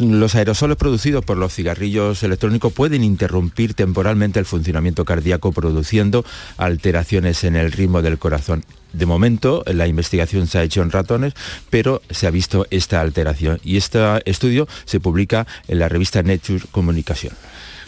Los 0.00 0.34
aerosoles 0.34 0.76
producidos 0.76 1.24
por 1.24 1.36
los 1.36 1.54
cigarrillos 1.54 2.22
electrónicos 2.22 2.72
pueden 2.72 3.04
interrumpir 3.04 3.74
temporalmente 3.74 4.38
el 4.38 4.46
funcionamiento 4.46 5.04
cardíaco 5.04 5.52
produciendo 5.52 6.24
alteraciones 6.56 7.44
en 7.44 7.56
el 7.56 7.72
ritmo 7.72 8.02
del 8.02 8.18
corazón. 8.18 8.64
De 8.92 9.06
momento, 9.06 9.62
la 9.66 9.86
investigación 9.86 10.46
se 10.46 10.58
ha 10.58 10.62
hecho 10.62 10.82
en 10.82 10.90
ratones, 10.90 11.32
pero 11.70 12.02
se 12.10 12.26
ha 12.26 12.30
visto 12.30 12.66
esta 12.70 13.00
alteración 13.00 13.58
y 13.64 13.78
este 13.78 13.98
estudio 14.26 14.68
se 14.84 15.00
publica 15.00 15.46
en 15.68 15.78
la 15.78 15.88
revista 15.88 16.22
Nature 16.22 16.64
Communication. 16.70 17.32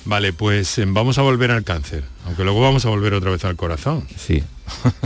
Vale, 0.04 0.32
pues 0.32 0.78
eh, 0.78 0.84
vamos 0.86 1.18
a 1.18 1.22
volver 1.22 1.50
al 1.50 1.64
cáncer, 1.64 2.04
aunque 2.26 2.44
luego 2.44 2.60
vamos 2.60 2.84
a 2.84 2.90
volver 2.90 3.14
otra 3.14 3.30
vez 3.30 3.44
al 3.44 3.56
corazón. 3.56 4.06
Sí. 4.16 4.42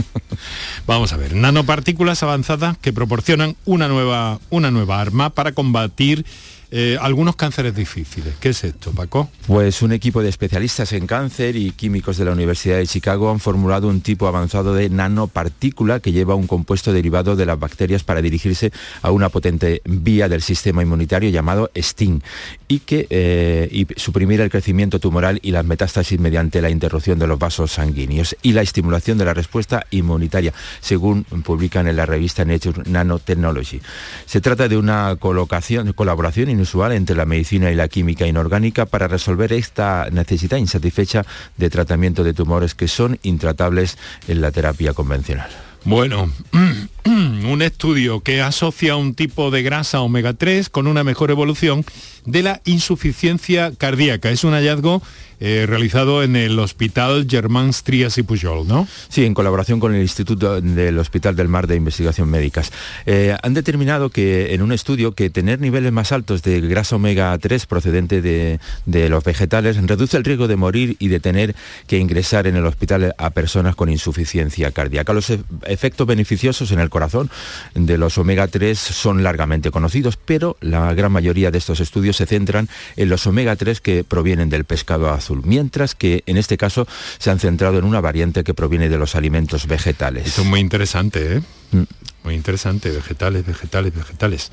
vamos 0.87 1.13
a 1.13 1.17
ver, 1.17 1.35
nanopartículas 1.35 2.21
avanzadas 2.23 2.77
que 2.77 2.93
proporcionan 2.93 3.55
una 3.65 3.87
nueva, 3.87 4.39
una 4.49 4.71
nueva 4.71 4.99
arma 4.99 5.29
para 5.29 5.53
combatir 5.53 6.25
eh, 6.71 6.97
algunos 7.01 7.35
cánceres 7.35 7.73
difíciles. 7.73 8.35
¿Qué 8.39 8.49
es 8.49 8.63
esto, 8.63 8.91
Paco? 8.91 9.29
Pues 9.47 9.81
un 9.81 9.91
equipo 9.91 10.21
de 10.21 10.29
especialistas 10.29 10.93
en 10.93 11.07
cáncer 11.07 11.55
y 11.55 11.71
químicos 11.71 12.17
de 12.17 12.25
la 12.25 12.31
Universidad 12.31 12.77
de 12.77 12.85
Chicago 12.85 13.31
han 13.31 13.39
formulado 13.39 13.87
un 13.87 14.01
tipo 14.01 14.27
avanzado 14.27 14.75
de 14.75 14.89
nanopartícula 14.89 15.99
que 15.99 16.11
lleva 16.11 16.35
un 16.35 16.45
compuesto 16.45 16.93
derivado 16.93 17.35
de 17.35 17.47
las 17.47 17.59
bacterias 17.59 18.03
para 18.03 18.21
dirigirse 18.21 18.71
a 19.01 19.09
una 19.09 19.29
potente 19.29 19.81
vía 19.85 20.29
del 20.29 20.43
sistema 20.43 20.83
inmunitario 20.83 21.31
llamado 21.31 21.71
STING 21.75 22.21
y 22.67 22.79
que 22.79 23.07
eh, 23.09 23.85
suprimir 23.95 24.41
el 24.41 24.51
crecimiento 24.51 24.99
tumoral 24.99 25.39
y 25.41 25.51
las 25.51 25.65
metástasis 25.65 26.19
mediante 26.19 26.61
la 26.61 26.69
interrupción 26.69 27.17
de 27.17 27.25
los 27.25 27.39
vasos 27.39 27.71
sanguíneos 27.71 28.35
y 28.43 28.51
la 28.51 28.61
estimulación 28.61 29.17
de 29.17 29.25
la 29.25 29.33
respuesta 29.33 29.87
inmunitaria, 29.89 30.53
según 30.81 31.23
publican 31.23 31.87
en 31.87 31.95
la 31.95 32.05
revista 32.05 32.45
Nature 32.45 32.83
Nanotechnology. 32.85 33.81
Se 34.27 34.39
trata 34.39 34.67
de 34.67 34.77
una 34.77 35.15
colocación, 35.15 35.93
colaboración 35.93 36.58
inusual 36.59 36.91
entre 36.91 37.15
la 37.15 37.25
medicina 37.25 37.71
y 37.71 37.75
la 37.75 37.87
química 37.87 38.27
inorgánica 38.27 38.85
para 38.85 39.07
resolver 39.07 39.53
esta 39.53 40.09
necesidad 40.11 40.57
insatisfecha 40.57 41.25
de 41.55 41.69
tratamiento 41.69 42.25
de 42.25 42.33
tumores 42.33 42.75
que 42.75 42.89
son 42.89 43.17
intratables 43.23 43.97
en 44.27 44.41
la 44.41 44.51
terapia 44.51 44.93
convencional. 44.93 45.49
Bueno, 45.85 46.29
un 47.05 47.61
estudio 47.61 48.19
que 48.19 48.41
asocia 48.41 48.97
un 48.97 49.15
tipo 49.15 49.51
de 49.51 49.63
grasa 49.63 50.01
omega 50.01 50.33
3 50.33 50.69
con 50.69 50.87
una 50.87 51.05
mejor 51.05 51.31
evolución 51.31 51.85
de 52.25 52.43
la 52.43 52.61
insuficiencia 52.65 53.71
cardíaca. 53.77 54.29
Es 54.29 54.43
un 54.43 54.51
hallazgo 54.51 55.01
eh, 55.39 55.65
realizado 55.67 56.23
en 56.23 56.35
el 56.35 56.57
Hospital 56.59 57.27
Germán 57.29 57.71
Trias 57.83 58.17
y 58.17 58.23
Pujol, 58.23 58.67
¿no? 58.67 58.87
Sí, 59.09 59.25
en 59.25 59.33
colaboración 59.33 59.79
con 59.79 59.93
el 59.93 60.01
Instituto 60.01 60.59
del 60.61 60.97
Hospital 60.97 61.35
del 61.35 61.47
Mar 61.47 61.67
de 61.67 61.75
Investigación 61.75 62.29
Médicas. 62.29 62.71
Eh, 63.05 63.35
han 63.41 63.53
determinado 63.53 64.09
que 64.09 64.53
en 64.53 64.61
un 64.61 64.71
estudio 64.71 65.13
que 65.13 65.29
tener 65.29 65.59
niveles 65.59 65.91
más 65.91 66.11
altos 66.11 66.41
de 66.43 66.61
grasa 66.61 66.95
omega 66.95 67.37
3 67.37 67.65
procedente 67.65 68.21
de, 68.21 68.59
de 68.85 69.09
los 69.09 69.23
vegetales 69.23 69.77
reduce 69.87 70.17
el 70.17 70.23
riesgo 70.23 70.47
de 70.47 70.55
morir 70.55 70.95
y 70.99 71.07
de 71.09 71.19
tener 71.19 71.55
que 71.87 71.97
ingresar 71.97 72.47
en 72.47 72.55
el 72.55 72.65
hospital 72.65 73.13
a 73.17 73.29
personas 73.29 73.75
con 73.75 73.89
insuficiencia 73.89 74.71
cardíaca. 74.71 75.13
Los 75.13 75.29
e- 75.29 75.39
efectos 75.65 76.07
beneficiosos 76.07 76.71
en 76.71 76.79
el 76.79 76.89
corazón 76.89 77.29
de 77.75 77.97
los 77.97 78.17
omega 78.17 78.47
3 78.47 78.77
son 78.77 79.23
largamente 79.23 79.71
conocidos, 79.71 80.17
pero 80.17 80.57
la 80.61 80.93
gran 80.93 81.11
mayoría 81.11 81.51
de 81.51 81.57
estos 81.57 81.79
estudios 81.79 82.17
se 82.17 82.25
centran 82.25 82.67
en 82.95 83.09
los 83.09 83.27
omega 83.27 83.55
3 83.55 83.79
que 83.81 84.03
provienen 84.03 84.49
del 84.49 84.65
pescado 84.65 85.09
azul, 85.09 85.28
mientras 85.43 85.95
que 85.95 86.23
en 86.25 86.37
este 86.37 86.57
caso 86.57 86.87
se 87.17 87.29
han 87.29 87.39
centrado 87.39 87.79
en 87.79 87.85
una 87.85 88.01
variante 88.01 88.43
que 88.43 88.53
proviene 88.53 88.89
de 88.89 88.97
los 88.97 89.15
alimentos 89.15 89.67
vegetales. 89.67 90.27
Eso 90.27 90.41
es 90.41 90.47
muy 90.47 90.59
interesante, 90.59 91.37
¿eh? 91.37 91.41
Mm. 91.71 91.83
Muy 92.23 92.35
interesante, 92.35 92.89
vegetales, 92.91 93.45
vegetales, 93.45 93.95
vegetales. 93.95 94.51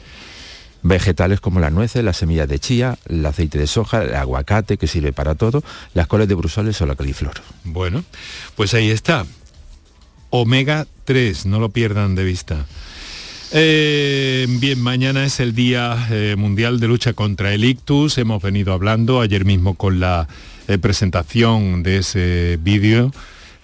Vegetales 0.83 1.41
como 1.41 1.59
las 1.59 1.73
nueces, 1.73 2.05
las 2.05 2.19
semillas 2.19 2.49
de 2.49 2.59
chía, 2.59 2.97
el 3.09 3.25
aceite 3.27 3.59
de 3.59 3.67
soja, 3.67 4.03
el 4.05 4.15
aguacate 4.15 4.77
que 4.77 4.87
sirve 4.87 5.13
para 5.13 5.35
todo, 5.35 5.65
las 5.95 6.07
coles 6.07 6.29
de 6.29 6.35
Bruselas 6.35 6.81
o 6.81 6.87
la 6.87 6.95
coliflor. 6.95 7.35
Bueno, 7.65 8.05
pues 8.55 8.73
ahí 8.75 8.91
está. 8.91 9.27
Omega 10.31 10.87
3, 11.05 11.47
no 11.47 11.59
lo 11.59 11.71
pierdan 11.71 12.15
de 12.15 12.25
vista. 12.25 12.67
Eh, 13.53 14.47
bien, 14.49 14.81
mañana 14.81 15.25
es 15.25 15.41
el 15.41 15.55
Día 15.55 16.09
eh, 16.11 16.35
Mundial 16.37 16.81
de 16.81 16.89
Lucha 16.89 17.13
contra 17.13 17.55
el 17.55 17.65
Ictus. 17.65 18.19
Hemos 18.19 18.43
venido 18.43 18.73
hablando 18.73 19.21
ayer 19.21 19.45
mismo 19.45 19.75
con 19.75 20.01
la 20.01 20.29
eh, 20.69 20.79
presentación 20.79 21.83
de 21.83 21.99
ese 21.99 22.59
vídeo 22.61 23.13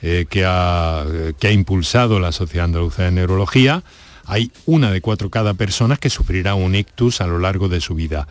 eh, 0.03 0.27
que, 0.29 0.45
ha, 0.47 1.05
que 1.39 1.49
ha 1.49 1.53
impulsado 1.53 2.21
la 2.21 2.33
Sociedad 2.33 2.65
Andaluza 2.65 3.05
de 3.05 3.13
Neurología. 3.13 3.83
Hay 4.25 4.53
una 4.67 4.91
de 4.91 5.01
cuatro 5.01 5.31
cada 5.31 5.55
persona 5.55 5.97
que 5.97 6.11
sufrirá 6.11 6.55
un 6.55 6.75
ictus 6.75 7.21
a 7.21 7.27
lo 7.27 7.39
largo 7.39 7.69
de 7.69 7.81
su 7.81 7.95
vida. 7.95 8.27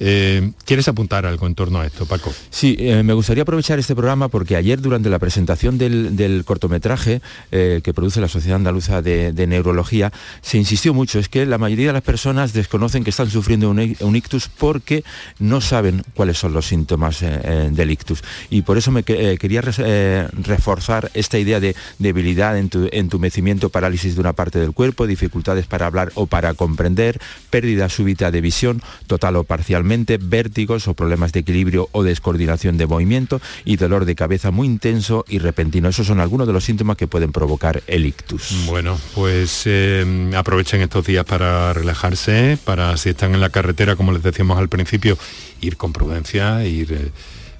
Eh, 0.00 0.52
¿Quieres 0.64 0.86
apuntar 0.88 1.26
algo 1.26 1.46
en 1.46 1.54
torno 1.54 1.80
a 1.80 1.86
esto, 1.86 2.06
Paco? 2.06 2.32
Sí, 2.50 2.76
eh, 2.78 3.02
me 3.02 3.12
gustaría 3.12 3.42
aprovechar 3.42 3.78
este 3.78 3.94
programa 3.94 4.28
porque 4.28 4.56
ayer 4.56 4.80
durante 4.80 5.10
la 5.10 5.18
presentación 5.18 5.78
del, 5.78 6.42
cortometraje 6.44 7.20
eh, 7.50 7.80
que 7.82 7.92
produce 7.92 8.20
la 8.20 8.28
Sociedad 8.28 8.56
Andaluza 8.56 9.02
de, 9.02 9.46
Neurología, 9.48 10.12
se 10.42 10.58
insistió 10.58 10.94
mucho, 10.94 11.18
es 11.18 11.28
que 11.28 11.46
la 11.46 11.58
mayoría 11.58 11.88
de 11.88 11.92
las 11.94 12.02
personas 12.02 12.52
desconocen 12.52 13.02
que 13.02 13.10
están 13.10 13.30
sufriendo 13.30 13.70
un, 13.70 14.16
ictus 14.16 14.48
porque 14.48 15.04
no 15.38 15.60
saben 15.60 16.04
cuáles 16.14 16.38
son 16.38 16.52
los 16.52 16.66
síntomas 16.66 17.20
del 17.20 17.90
ictus. 17.90 18.22
Y 18.50 18.62
por 18.62 18.76
eso 18.76 18.90
me 18.90 19.04
quería 19.04 19.62
reforzar 19.62 21.10
esta 21.14 21.38
idea 21.38 21.60
de 21.60 21.74
debilidad, 21.98 22.58
entumecimiento, 22.58 23.70
parálisis 23.70 24.14
de 24.14 24.20
una 24.20 24.34
parte 24.34 24.58
del 24.58 24.72
cuerpo, 24.72 25.06
dificultades 25.06 25.66
para 25.66 25.86
hablar 25.86 26.12
o 26.14 26.26
para 26.26 26.52
comprender, 26.54 27.18
pérdida 27.50 27.88
súbita 27.88 28.30
de 28.30 28.40
visión, 28.40 28.82
total 29.06 29.36
o 29.36 29.44
parcialmente 29.44 29.87
vértigos 30.20 30.86
o 30.88 30.94
problemas 30.94 31.32
de 31.32 31.40
equilibrio 31.40 31.88
o 31.92 32.02
descoordinación 32.02 32.76
de 32.76 32.86
movimiento 32.86 33.40
y 33.64 33.76
dolor 33.76 34.04
de 34.04 34.14
cabeza 34.14 34.50
muy 34.50 34.66
intenso 34.66 35.24
y 35.28 35.38
repentino. 35.38 35.88
Esos 35.88 36.06
son 36.06 36.20
algunos 36.20 36.46
de 36.46 36.52
los 36.52 36.64
síntomas 36.64 36.96
que 36.96 37.06
pueden 37.06 37.32
provocar 37.32 37.82
el 37.86 38.06
ictus. 38.06 38.66
Bueno, 38.66 38.98
pues 39.14 39.62
eh, 39.66 40.30
aprovechen 40.36 40.82
estos 40.82 41.06
días 41.06 41.24
para 41.24 41.72
relajarse, 41.72 42.58
para 42.64 42.96
si 42.96 43.10
están 43.10 43.34
en 43.34 43.40
la 43.40 43.50
carretera, 43.50 43.96
como 43.96 44.12
les 44.12 44.22
decíamos 44.22 44.58
al 44.58 44.68
principio, 44.68 45.18
ir 45.60 45.76
con 45.76 45.92
prudencia, 45.92 46.64
ir 46.64 46.92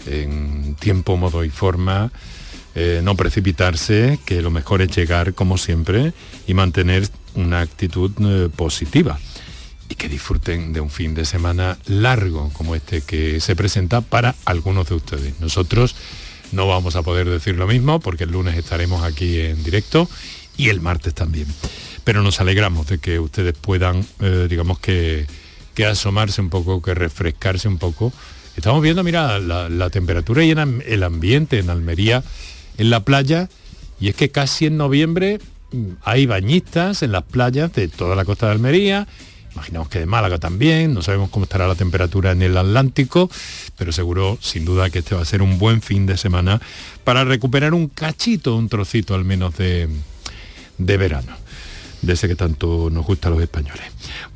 eh, 0.07 0.25
en 0.25 0.75
tiempo, 0.75 1.17
modo 1.17 1.45
y 1.45 1.51
forma. 1.51 2.13
Eh, 2.75 3.01
no 3.03 3.17
precipitarse, 3.17 4.21
que 4.25 4.41
lo 4.41 4.51
mejor 4.51 4.83
es 4.83 4.95
llegar 4.95 5.35
como 5.35 5.59
siempre 5.59 6.13
y 6.47 6.55
mantener 6.55 7.09
una 7.35 7.61
actitud 7.61 8.13
positiva 8.55 9.19
y 9.89 9.95
que 9.95 10.09
disfruten 10.09 10.73
de 10.73 10.81
un 10.81 10.91
fin 10.91 11.15
de 11.15 11.25
semana 11.25 11.79
largo 11.87 12.51
como 12.53 12.75
este 12.75 13.01
que 13.01 13.41
se 13.41 13.57
presenta 13.57 14.01
para 14.01 14.35
algunos 14.45 14.89
de 14.89 14.95
ustedes. 14.95 15.41
Nosotros 15.41 15.97
no 16.53 16.67
vamos 16.67 16.97
a 16.97 17.03
poder 17.03 17.29
decir 17.29 17.57
lo 17.57 17.67
mismo 17.67 18.01
porque 18.01 18.25
el 18.25 18.31
lunes 18.31 18.57
estaremos 18.57 19.03
aquí 19.03 19.41
en 19.41 19.63
directo 19.65 20.09
y 20.57 20.69
el 20.69 20.81
martes 20.81 21.15
también. 21.15 21.47
Pero 22.05 22.23
nos 22.23 22.41
alegramos 22.41 22.87
de 22.87 22.99
que 22.99 23.19
ustedes 23.19 23.55
puedan, 23.55 24.05
eh, 24.21 24.47
digamos 24.49 24.79
que, 24.79 25.27
que 25.75 25.87
asomarse 25.87 26.41
un 26.41 26.51
poco, 26.51 26.83
que 26.83 26.95
refrescarse 26.95 27.69
un 27.69 27.79
poco. 27.79 28.13
Estamos 28.57 28.83
viendo, 28.83 29.05
mira, 29.05 29.39
la, 29.39 29.91
temperatura 29.91 30.45
y 30.45 30.51
el 30.51 31.03
ambiente 31.03 31.59
en 31.61 31.71
Almería, 31.71 32.25
en 32.77 32.91
la 32.91 33.05
playa, 33.05 33.49
y 34.01 34.09
es 34.09 34.17
que 34.17 34.31
casi 34.31 34.67
en 34.67 34.77
noviembre 34.77 35.39
mm, 35.71 35.91
hay 36.03 36.27
bañistas 36.27 37.03
en 37.03 37.13
las 37.13 37.23
playas 37.23 37.73
de 37.73 37.89
toda 37.89 38.17
la 38.17 38.25
costa 38.25 38.47
de 38.47 38.53
Almería 38.53 39.07
Imaginamos 39.55 39.89
que 39.89 40.01
de 40.01 40.07
Málaga 40.07 40.39
también, 40.39 40.95
no 40.95 41.03
sabemos 41.03 41.31
cómo 41.31 41.45
estará 41.45 41.67
la 41.67 41.75
temperatura 41.75 42.33
en 42.33 42.43
el 42.43 42.57
Atlántico, 42.57 43.31
pero 43.77 43.93
seguro, 43.93 44.39
sin 44.41 44.65
duda, 44.65 44.91
que 44.91 45.01
este 45.01 45.15
va 45.15 45.23
a 45.23 45.25
ser 45.25 45.43
un 45.43 45.59
buen 45.59 45.83
fin 45.83 46.07
de 46.07 46.17
semana 46.17 46.61
para 47.05 47.25
recuperar 47.25 47.75
un 47.75 47.89
cachito, 47.89 48.57
un 48.57 48.69
trocito 48.69 49.15
al 49.15 49.25
menos 49.25 49.57
de, 49.57 49.89
verano 50.79 51.33
de 52.03 52.13
ese 52.13 52.29
que 52.29 52.37
tanto 52.37 52.91
nos 52.91 53.05
gusta 53.05 53.27
a 53.27 53.31
los 53.33 53.43
españoles. 53.43 53.83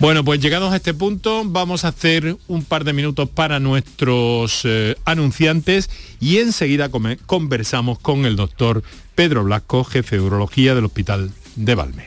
Bueno, 0.01 0.25
pues 0.25 0.41
llegados 0.41 0.73
a 0.73 0.77
este 0.77 0.95
punto, 0.95 1.45
vamos 1.45 1.85
a 1.85 1.89
hacer 1.89 2.37
un 2.49 2.65
par 2.65 2.83
de 2.83 2.93
minutos 2.93 3.29
para 3.29 3.61
nuestros 3.61 4.63
eh, 4.65 4.97
anunciantes 5.05 5.89
y 6.19 6.39
enseguida 6.39 6.91
conversamos 7.27 8.01
con 8.01 8.27
el 8.27 8.35
doctor 8.35 8.83
Pedro 9.15 9.45
Blasco, 9.45 9.85
jefe 9.85 10.17
de 10.17 10.23
urología 10.23 10.75
del 10.75 10.87
Hospital 10.87 11.31
de 11.55 11.75
Valme. 11.77 12.07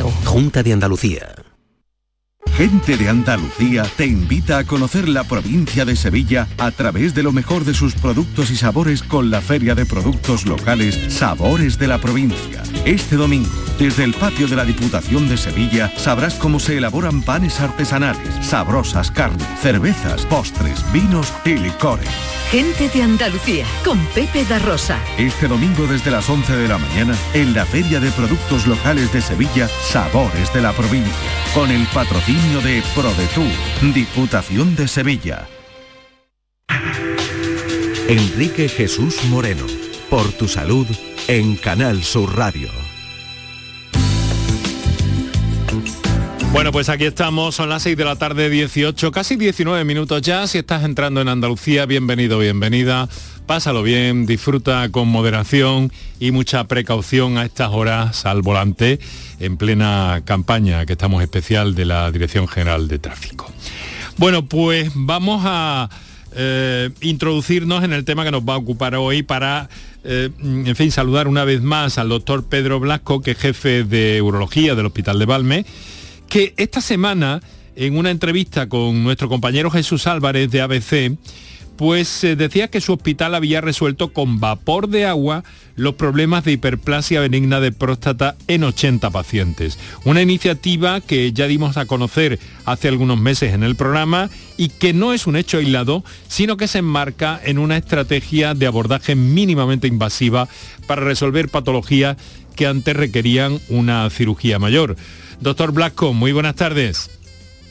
Junta 0.00 0.62
de 0.62 0.72
Andalucía. 0.72 1.41
Gente 2.56 2.98
de 2.98 3.08
Andalucía 3.08 3.82
te 3.96 4.04
invita 4.04 4.58
a 4.58 4.64
conocer 4.64 5.08
la 5.08 5.24
provincia 5.24 5.86
de 5.86 5.96
Sevilla 5.96 6.46
a 6.58 6.70
través 6.70 7.14
de 7.14 7.22
lo 7.22 7.32
mejor 7.32 7.64
de 7.64 7.72
sus 7.72 7.94
productos 7.94 8.50
y 8.50 8.56
sabores 8.56 9.02
con 9.02 9.30
la 9.30 9.40
Feria 9.40 9.74
de 9.74 9.86
Productos 9.86 10.44
Locales 10.44 10.98
Sabores 11.08 11.78
de 11.78 11.88
la 11.88 11.98
Provincia. 11.98 12.62
Este 12.84 13.16
domingo, 13.16 13.48
desde 13.78 14.04
el 14.04 14.12
patio 14.12 14.48
de 14.48 14.56
la 14.56 14.66
Diputación 14.66 15.28
de 15.30 15.38
Sevilla, 15.38 15.90
sabrás 15.96 16.34
cómo 16.34 16.60
se 16.60 16.76
elaboran 16.76 17.22
panes 17.22 17.58
artesanales, 17.58 18.28
sabrosas 18.42 19.10
carnes, 19.10 19.48
cervezas, 19.62 20.26
postres, 20.26 20.84
vinos 20.92 21.32
y 21.46 21.54
licores. 21.54 22.10
Gente 22.50 22.90
de 22.90 23.02
Andalucía, 23.02 23.64
con 23.82 23.98
Pepe 24.14 24.44
da 24.44 24.58
Rosa. 24.58 24.98
Este 25.16 25.48
domingo 25.48 25.86
desde 25.86 26.10
las 26.10 26.28
11 26.28 26.54
de 26.54 26.68
la 26.68 26.76
mañana, 26.76 27.14
en 27.32 27.54
la 27.54 27.64
Feria 27.64 27.98
de 27.98 28.10
Productos 28.10 28.66
Locales 28.66 29.10
de 29.10 29.22
Sevilla, 29.22 29.68
Sabores 29.88 30.52
de 30.52 30.60
la 30.60 30.72
Provincia, 30.72 31.12
con 31.54 31.70
el 31.70 31.86
patrocinio 31.86 32.41
de 32.42 32.82
ProDetour, 32.94 33.94
Diputación 33.94 34.74
de 34.74 34.88
Sevilla. 34.88 35.46
Enrique 38.08 38.68
Jesús 38.68 39.24
Moreno, 39.26 39.64
por 40.10 40.30
tu 40.32 40.48
salud, 40.48 40.86
en 41.28 41.54
Canal 41.54 42.02
Sur 42.02 42.36
Radio. 42.36 42.68
Bueno, 46.52 46.70
pues 46.70 46.90
aquí 46.90 47.04
estamos, 47.06 47.54
son 47.54 47.70
las 47.70 47.82
6 47.82 47.96
de 47.96 48.04
la 48.04 48.16
tarde, 48.16 48.50
18, 48.50 49.10
casi 49.10 49.36
19 49.36 49.84
minutos 49.84 50.20
ya. 50.20 50.46
Si 50.46 50.58
estás 50.58 50.84
entrando 50.84 51.22
en 51.22 51.28
Andalucía, 51.28 51.86
bienvenido, 51.86 52.38
bienvenida. 52.38 53.08
Pásalo 53.46 53.82
bien, 53.82 54.26
disfruta 54.26 54.86
con 54.90 55.08
moderación 55.08 55.90
y 56.20 56.30
mucha 56.30 56.64
precaución 56.64 57.38
a 57.38 57.46
estas 57.46 57.70
horas 57.70 58.26
al 58.26 58.42
volante 58.42 59.00
en 59.40 59.56
plena 59.56 60.20
campaña 60.26 60.84
que 60.84 60.92
estamos 60.92 61.22
especial 61.22 61.74
de 61.74 61.86
la 61.86 62.12
Dirección 62.12 62.46
General 62.46 62.86
de 62.86 62.98
Tráfico. 62.98 63.50
Bueno, 64.18 64.44
pues 64.44 64.90
vamos 64.94 65.42
a 65.46 65.88
eh, 66.36 66.90
introducirnos 67.00 67.82
en 67.82 67.94
el 67.94 68.04
tema 68.04 68.24
que 68.24 68.30
nos 68.30 68.42
va 68.42 68.54
a 68.54 68.58
ocupar 68.58 68.94
hoy 68.94 69.22
para, 69.22 69.70
eh, 70.04 70.28
en 70.38 70.76
fin, 70.76 70.92
saludar 70.92 71.28
una 71.28 71.44
vez 71.44 71.62
más 71.62 71.96
al 71.96 72.10
doctor 72.10 72.44
Pedro 72.44 72.78
Blasco, 72.78 73.22
que 73.22 73.30
es 73.30 73.38
jefe 73.38 73.84
de 73.84 74.20
urología 74.20 74.74
del 74.74 74.84
Hospital 74.84 75.18
de 75.18 75.24
Valme 75.24 75.64
que 76.32 76.54
esta 76.56 76.80
semana, 76.80 77.42
en 77.76 77.98
una 77.98 78.10
entrevista 78.10 78.66
con 78.66 79.04
nuestro 79.04 79.28
compañero 79.28 79.70
Jesús 79.70 80.06
Álvarez 80.06 80.50
de 80.50 80.62
ABC, 80.62 81.18
pues 81.76 82.24
eh, 82.24 82.36
decía 82.36 82.68
que 82.68 82.80
su 82.80 82.94
hospital 82.94 83.34
había 83.34 83.60
resuelto 83.60 84.14
con 84.14 84.40
vapor 84.40 84.88
de 84.88 85.04
agua 85.04 85.44
los 85.76 85.94
problemas 85.94 86.44
de 86.44 86.52
hiperplasia 86.52 87.20
benigna 87.20 87.60
de 87.60 87.70
próstata 87.70 88.36
en 88.48 88.64
80 88.64 89.10
pacientes. 89.10 89.78
Una 90.06 90.22
iniciativa 90.22 91.02
que 91.02 91.34
ya 91.34 91.46
dimos 91.46 91.76
a 91.76 91.84
conocer 91.84 92.38
hace 92.64 92.88
algunos 92.88 93.20
meses 93.20 93.52
en 93.52 93.62
el 93.62 93.76
programa 93.76 94.30
y 94.56 94.70
que 94.70 94.94
no 94.94 95.12
es 95.12 95.26
un 95.26 95.36
hecho 95.36 95.58
aislado, 95.58 96.02
sino 96.28 96.56
que 96.56 96.68
se 96.68 96.78
enmarca 96.78 97.38
en 97.44 97.58
una 97.58 97.76
estrategia 97.76 98.54
de 98.54 98.66
abordaje 98.66 99.16
mínimamente 99.16 99.86
invasiva 99.86 100.48
para 100.86 101.02
resolver 101.02 101.50
patologías 101.50 102.16
que 102.52 102.66
antes 102.66 102.94
requerían 102.96 103.60
una 103.68 104.08
cirugía 104.10 104.58
mayor. 104.58 104.96
Doctor 105.40 105.72
Blasco, 105.72 106.12
muy 106.12 106.32
buenas 106.32 106.54
tardes. 106.54 107.10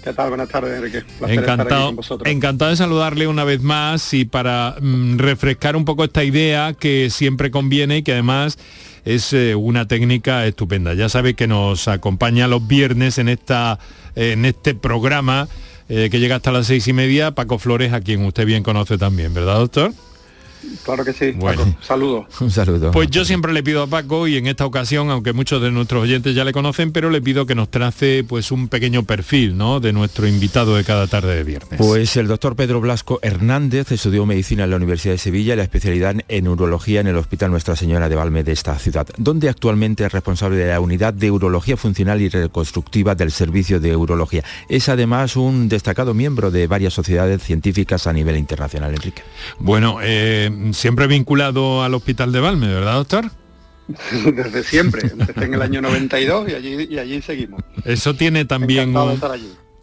¿Qué 0.03 0.13
tal? 0.13 0.29
Buenas 0.29 0.49
tardes, 0.49 0.77
Enrique. 0.77 1.03
Encantado, 1.27 1.93
encantado 2.25 2.71
de 2.71 2.77
saludarle 2.77 3.27
una 3.27 3.43
vez 3.43 3.61
más 3.61 4.13
y 4.15 4.25
para 4.25 4.75
mm, 4.81 5.17
refrescar 5.19 5.75
un 5.75 5.85
poco 5.85 6.03
esta 6.03 6.23
idea 6.23 6.73
que 6.73 7.09
siempre 7.11 7.51
conviene 7.51 7.97
y 7.97 8.03
que 8.03 8.13
además 8.13 8.57
es 9.05 9.31
eh, 9.33 9.53
una 9.53 9.87
técnica 9.87 10.45
estupenda. 10.47 10.95
Ya 10.95 11.07
sabe 11.07 11.35
que 11.35 11.47
nos 11.47 11.87
acompaña 11.87 12.47
los 12.47 12.67
viernes 12.67 13.19
en, 13.19 13.29
esta, 13.29 13.77
en 14.15 14.45
este 14.45 14.73
programa 14.73 15.47
eh, 15.87 16.09
que 16.09 16.19
llega 16.19 16.37
hasta 16.37 16.51
las 16.51 16.67
seis 16.67 16.87
y 16.87 16.93
media, 16.93 17.31
Paco 17.31 17.59
Flores, 17.59 17.93
a 17.93 18.01
quien 18.01 18.25
usted 18.25 18.45
bien 18.45 18.63
conoce 18.63 18.97
también, 18.97 19.33
¿verdad, 19.33 19.57
doctor? 19.57 19.93
Claro 20.83 21.05
que 21.05 21.13
sí. 21.13 21.31
Bueno, 21.31 21.75
saludo. 21.81 22.27
Un 22.39 22.51
saludo. 22.51 22.91
Pues 22.91 23.09
yo 23.09 23.25
siempre 23.25 23.53
le 23.53 23.63
pido 23.63 23.83
a 23.83 23.87
Paco 23.87 24.27
y 24.27 24.37
en 24.37 24.47
esta 24.47 24.65
ocasión, 24.65 25.09
aunque 25.09 25.33
muchos 25.33 25.61
de 25.61 25.71
nuestros 25.71 26.03
oyentes 26.03 26.35
ya 26.35 26.43
le 26.43 26.53
conocen, 26.53 26.91
pero 26.91 27.09
le 27.09 27.21
pido 27.21 27.45
que 27.45 27.55
nos 27.55 27.69
trace 27.69 28.23
pues 28.27 28.51
un 28.51 28.67
pequeño 28.67 29.03
perfil, 29.03 29.57
¿no? 29.57 29.79
de 29.79 29.93
nuestro 29.93 30.27
invitado 30.27 30.75
de 30.75 30.83
cada 30.83 31.07
tarde 31.07 31.35
de 31.35 31.43
viernes. 31.43 31.77
Pues 31.77 32.15
el 32.17 32.27
doctor 32.27 32.55
Pedro 32.55 32.81
Blasco 32.81 33.19
Hernández 33.21 33.91
estudió 33.91 34.25
medicina 34.25 34.63
en 34.63 34.69
la 34.69 34.75
Universidad 34.75 35.13
de 35.13 35.17
Sevilla 35.17 35.53
y 35.53 35.57
la 35.57 35.63
especialidad 35.63 36.15
en 36.27 36.47
urología 36.47 37.01
en 37.01 37.07
el 37.07 37.17
Hospital 37.17 37.51
Nuestra 37.51 37.75
Señora 37.75 38.09
de 38.09 38.15
Valme 38.15 38.43
de 38.43 38.51
esta 38.51 38.77
ciudad, 38.77 39.07
donde 39.17 39.49
actualmente 39.49 40.05
es 40.05 40.11
responsable 40.11 40.57
de 40.57 40.69
la 40.69 40.79
unidad 40.79 41.13
de 41.13 41.31
urología 41.31 41.77
funcional 41.77 42.21
y 42.21 42.29
reconstructiva 42.29 43.15
del 43.15 43.31
servicio 43.31 43.79
de 43.79 43.95
urología. 43.95 44.43
Es 44.69 44.89
además 44.89 45.35
un 45.35 45.69
destacado 45.69 46.13
miembro 46.13 46.51
de 46.51 46.67
varias 46.67 46.93
sociedades 46.93 47.41
científicas 47.43 48.07
a 48.07 48.13
nivel 48.13 48.37
internacional, 48.37 48.91
Enrique. 48.91 49.23
Bueno, 49.59 49.99
eh, 50.01 50.50
siempre 50.73 51.07
vinculado 51.07 51.83
al 51.83 51.93
Hospital 51.93 52.31
de 52.31 52.39
Valme, 52.39 52.67
¿verdad, 52.67 52.95
doctor? 52.95 53.31
Desde 54.35 54.63
siempre, 54.63 55.09
empecé 55.11 55.45
en 55.45 55.53
el 55.53 55.61
año 55.61 55.81
92 55.81 56.49
y 56.49 56.53
allí, 56.55 56.87
y 56.89 56.97
allí 56.97 57.21
seguimos. 57.21 57.61
Eso 57.85 58.15
tiene 58.15 58.45
también... 58.45 58.93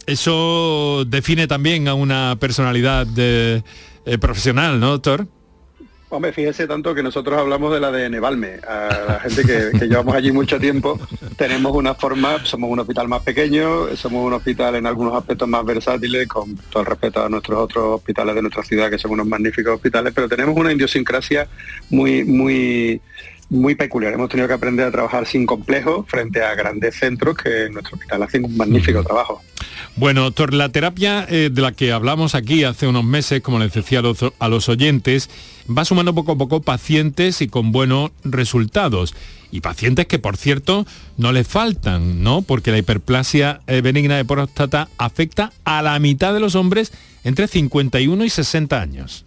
Eso 0.06 1.04
define 1.06 1.46
también 1.46 1.86
a 1.86 1.92
una 1.92 2.36
personalidad 2.40 3.06
de, 3.06 3.62
eh, 4.06 4.16
profesional, 4.16 4.80
¿no, 4.80 4.88
doctor? 4.92 5.28
Hombre, 6.10 6.32
fíjese 6.32 6.66
tanto 6.66 6.94
que 6.94 7.02
nosotros 7.02 7.38
hablamos 7.38 7.70
de 7.70 7.80
la 7.80 7.92
de 7.92 8.18
Valme. 8.18 8.60
A 8.66 9.04
la 9.06 9.20
gente 9.20 9.42
que, 9.42 9.86
llevamos 9.86 10.14
allí 10.14 10.32
mucho 10.32 10.58
tiempo, 10.58 10.98
tenemos 11.36 11.76
una 11.76 11.94
forma, 11.94 12.42
somos 12.46 12.70
un 12.70 12.78
hospital 12.78 13.08
más 13.08 13.22
pequeño, 13.22 13.94
somos 13.94 14.24
un 14.24 14.32
hospital 14.32 14.76
en 14.76 14.86
algunos 14.86 15.14
aspectos 15.14 15.46
más 15.46 15.66
versátiles, 15.66 16.26
con 16.26 16.56
todo 16.70 16.80
el 16.80 16.86
respeto 16.86 17.22
a 17.22 17.28
nuestros 17.28 17.58
otros 17.58 17.96
hospitales 17.96 18.34
de 18.34 18.40
nuestra 18.40 18.62
ciudad, 18.62 18.88
que 18.88 18.96
son 18.96 19.10
unos 19.10 19.26
magníficos 19.26 19.74
hospitales, 19.74 20.14
pero 20.14 20.30
tenemos 20.30 20.56
una 20.56 20.72
idiosincrasia 20.72 21.46
muy, 21.90 22.24
muy 22.24 23.02
muy 23.50 23.74
peculiar. 23.74 24.12
Hemos 24.12 24.28
tenido 24.28 24.48
que 24.48 24.54
aprender 24.54 24.86
a 24.86 24.90
trabajar 24.90 25.26
sin 25.26 25.46
complejos 25.46 26.06
frente 26.08 26.42
a 26.42 26.54
grandes 26.54 26.96
centros 26.96 27.36
que 27.36 27.66
en 27.66 27.72
nuestro 27.72 27.96
hospital 27.96 28.22
hacen 28.22 28.44
un 28.44 28.56
magnífico 28.56 29.02
trabajo. 29.02 29.42
Bueno, 29.96 30.22
doctor, 30.22 30.54
la 30.54 30.68
terapia 30.68 31.26
eh, 31.28 31.50
de 31.52 31.62
la 31.62 31.72
que 31.72 31.92
hablamos 31.92 32.34
aquí 32.34 32.64
hace 32.64 32.86
unos 32.86 33.04
meses, 33.04 33.40
como 33.40 33.58
les 33.58 33.72
decía 33.72 34.00
a 34.00 34.48
los, 34.48 34.68
oyentes, 34.68 35.28
va 35.68 35.84
sumando 35.84 36.14
poco 36.14 36.32
a 36.32 36.38
poco 36.38 36.60
pacientes 36.62 37.40
y 37.42 37.48
con 37.48 37.72
buenos 37.72 38.10
resultados. 38.22 39.14
Y 39.50 39.60
pacientes 39.60 40.06
que, 40.06 40.18
por 40.18 40.36
cierto, 40.36 40.86
no 41.16 41.32
les 41.32 41.48
faltan, 41.48 42.22
¿no? 42.22 42.42
Porque 42.42 42.70
la 42.70 42.78
hiperplasia 42.78 43.60
eh, 43.66 43.80
benigna 43.80 44.16
de 44.16 44.24
próstata 44.24 44.88
afecta 44.98 45.52
a 45.64 45.82
la 45.82 45.98
mitad 45.98 46.34
de 46.34 46.40
los 46.40 46.54
hombres 46.54 46.92
entre 47.24 47.48
51 47.48 48.24
y 48.24 48.30
60 48.30 48.80
años. 48.80 49.24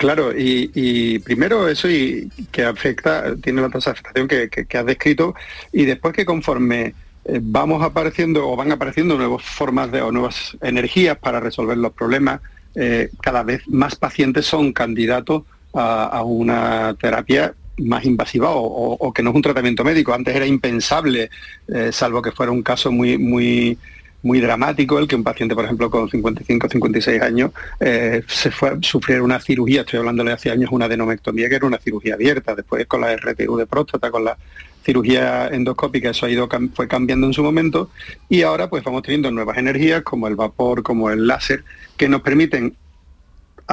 Claro, 0.00 0.32
y, 0.34 1.18
primero 1.18 1.68
eso 1.68 1.86
y 1.86 2.30
que 2.50 2.64
afecta, 2.64 3.36
tiene 3.36 3.60
la 3.60 3.68
tasa 3.68 3.90
de 3.90 3.98
afectación 3.98 4.28
que, 4.28 4.78
has 4.78 4.86
descrito, 4.86 5.34
y 5.74 5.84
después 5.84 6.14
que 6.14 6.24
conforme 6.24 6.94
eh, 7.26 7.38
vamos 7.42 7.82
apareciendo 7.82 8.48
o 8.48 8.56
van 8.56 8.72
apareciendo 8.72 9.18
nuevas 9.18 9.42
formas 9.42 9.92
de 9.92 10.00
o 10.00 10.10
nuevas 10.10 10.56
energías 10.62 11.18
para 11.18 11.38
resolver 11.38 11.76
los 11.76 11.92
problemas, 11.92 12.40
eh, 12.74 13.10
cada 13.20 13.42
vez 13.42 13.68
más 13.68 13.94
pacientes 13.94 14.46
son 14.46 14.72
candidatos 14.72 15.42
a, 15.74 16.22
una 16.24 16.96
terapia 16.98 17.52
más 17.76 18.06
invasiva 18.06 18.52
o, 18.52 19.12
que 19.12 19.22
no 19.22 19.30
es 19.30 19.36
un 19.36 19.42
tratamiento 19.42 19.84
médico. 19.84 20.14
Antes 20.14 20.34
era 20.34 20.46
impensable, 20.46 21.28
eh, 21.68 21.90
salvo 21.92 22.22
que 22.22 22.32
fuera 22.32 22.52
un 22.52 22.62
caso 22.62 22.90
muy, 22.90 23.18
muy 23.18 23.76
muy 24.22 24.40
dramático 24.40 24.98
el 24.98 25.08
que 25.08 25.16
un 25.16 25.24
paciente, 25.24 25.54
por 25.54 25.64
ejemplo, 25.64 25.90
con 25.90 26.08
55 26.08 26.66
o 26.66 26.70
56 26.70 27.22
años 27.22 27.52
eh, 27.80 28.22
se 28.26 28.50
fue 28.50 28.70
a 28.70 28.78
sufrir 28.80 29.22
una 29.22 29.40
cirugía, 29.40 29.80
estoy 29.80 30.00
hablándole 30.00 30.32
hace 30.32 30.50
años, 30.50 30.70
una 30.72 30.86
adenomectomía 30.86 31.48
que 31.48 31.56
era 31.56 31.66
una 31.66 31.78
cirugía 31.78 32.14
abierta, 32.14 32.54
después 32.54 32.86
con 32.86 33.00
la 33.00 33.16
RTU 33.16 33.56
de 33.56 33.66
próstata, 33.66 34.10
con 34.10 34.24
la 34.24 34.36
cirugía 34.84 35.48
endoscópica, 35.48 36.10
eso 36.10 36.26
ha 36.26 36.30
ido, 36.30 36.48
fue 36.74 36.88
cambiando 36.88 37.26
en 37.26 37.32
su 37.32 37.42
momento. 37.42 37.90
Y 38.28 38.42
ahora 38.42 38.68
pues 38.68 38.82
vamos 38.82 39.02
teniendo 39.02 39.30
nuevas 39.30 39.58
energías 39.58 40.02
como 40.02 40.28
el 40.28 40.36
vapor, 40.36 40.82
como 40.82 41.10
el 41.10 41.26
láser, 41.26 41.64
que 41.96 42.08
nos 42.08 42.22
permiten 42.22 42.74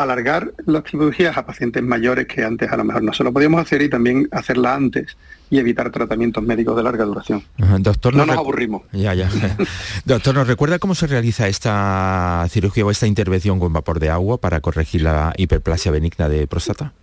alargar 0.01 0.53
las 0.65 0.83
cirugías 0.83 1.37
a 1.37 1.45
pacientes 1.45 1.83
mayores 1.83 2.27
que 2.27 2.43
antes 2.43 2.71
a 2.71 2.77
lo 2.77 2.83
mejor 2.83 3.03
no 3.03 3.13
se 3.13 3.23
lo 3.23 3.33
podíamos 3.33 3.61
hacer 3.61 3.81
y 3.81 3.89
también 3.89 4.27
hacerla 4.31 4.75
antes 4.75 5.17
y 5.49 5.59
evitar 5.59 5.91
tratamientos 5.91 6.43
médicos 6.43 6.75
de 6.75 6.83
larga 6.83 7.05
duración. 7.05 7.43
Doctor, 7.79 8.15
no 8.15 8.25
nos 8.25 8.37
aburrimos. 8.37 8.83
Ya, 8.91 9.13
ya. 9.13 9.29
Doctor, 10.05 10.35
¿nos 10.35 10.47
recuerda 10.47 10.79
cómo 10.79 10.93
se 10.93 11.07
realiza 11.07 11.47
esta 11.47 12.45
cirugía 12.49 12.85
o 12.85 12.91
esta 12.91 13.07
intervención 13.07 13.59
con 13.59 13.73
vapor 13.73 13.99
de 13.99 14.09
agua 14.09 14.39
para 14.39 14.61
corregir 14.61 15.01
la 15.01 15.33
hiperplasia 15.37 15.91
benigna 15.91 16.29
de 16.29 16.47
próstata? 16.47 16.93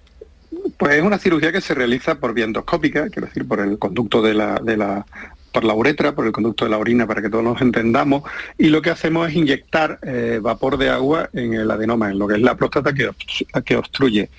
Pues 0.79 0.95
es 0.95 1.03
una 1.03 1.19
cirugía 1.19 1.53
que 1.53 1.61
se 1.61 1.75
realiza 1.75 2.17
por 2.17 2.35
vía 2.35 2.45
endoscópica, 2.45 3.09
quiero 3.09 3.27
decir, 3.27 3.47
por 3.47 3.61
el 3.61 3.79
conducto 3.79 4.23
de 4.23 4.35
la, 4.35 4.61
de 4.63 4.77
la 4.77 5.07
por 5.55 5.62
la 5.62 5.73
uretra, 5.73 6.17
por 6.17 6.27
el 6.27 6.33
conducto 6.33 6.64
de 6.64 6.73
la 6.73 6.79
orina, 6.79 7.07
para 7.07 7.23
que 7.23 7.31
todos 7.31 7.45
nos 7.45 7.62
entendamos, 7.62 8.25
y 8.59 8.71
lo 8.71 8.83
que 8.83 8.90
hacemos 8.90 9.29
es 9.29 9.37
inyectar 9.37 10.01
eh, 10.03 10.40
vapor 10.43 10.77
de 10.77 10.90
agua 10.90 11.31
en 11.33 11.55
el 11.55 11.71
adenoma, 11.71 12.11
en 12.11 12.19
lo 12.19 12.27
que 12.27 12.35
es 12.35 12.43
la 12.43 12.57
próstata 12.57 12.93
que, 12.93 13.09
que 13.64 13.77
obstruye. 13.77 14.31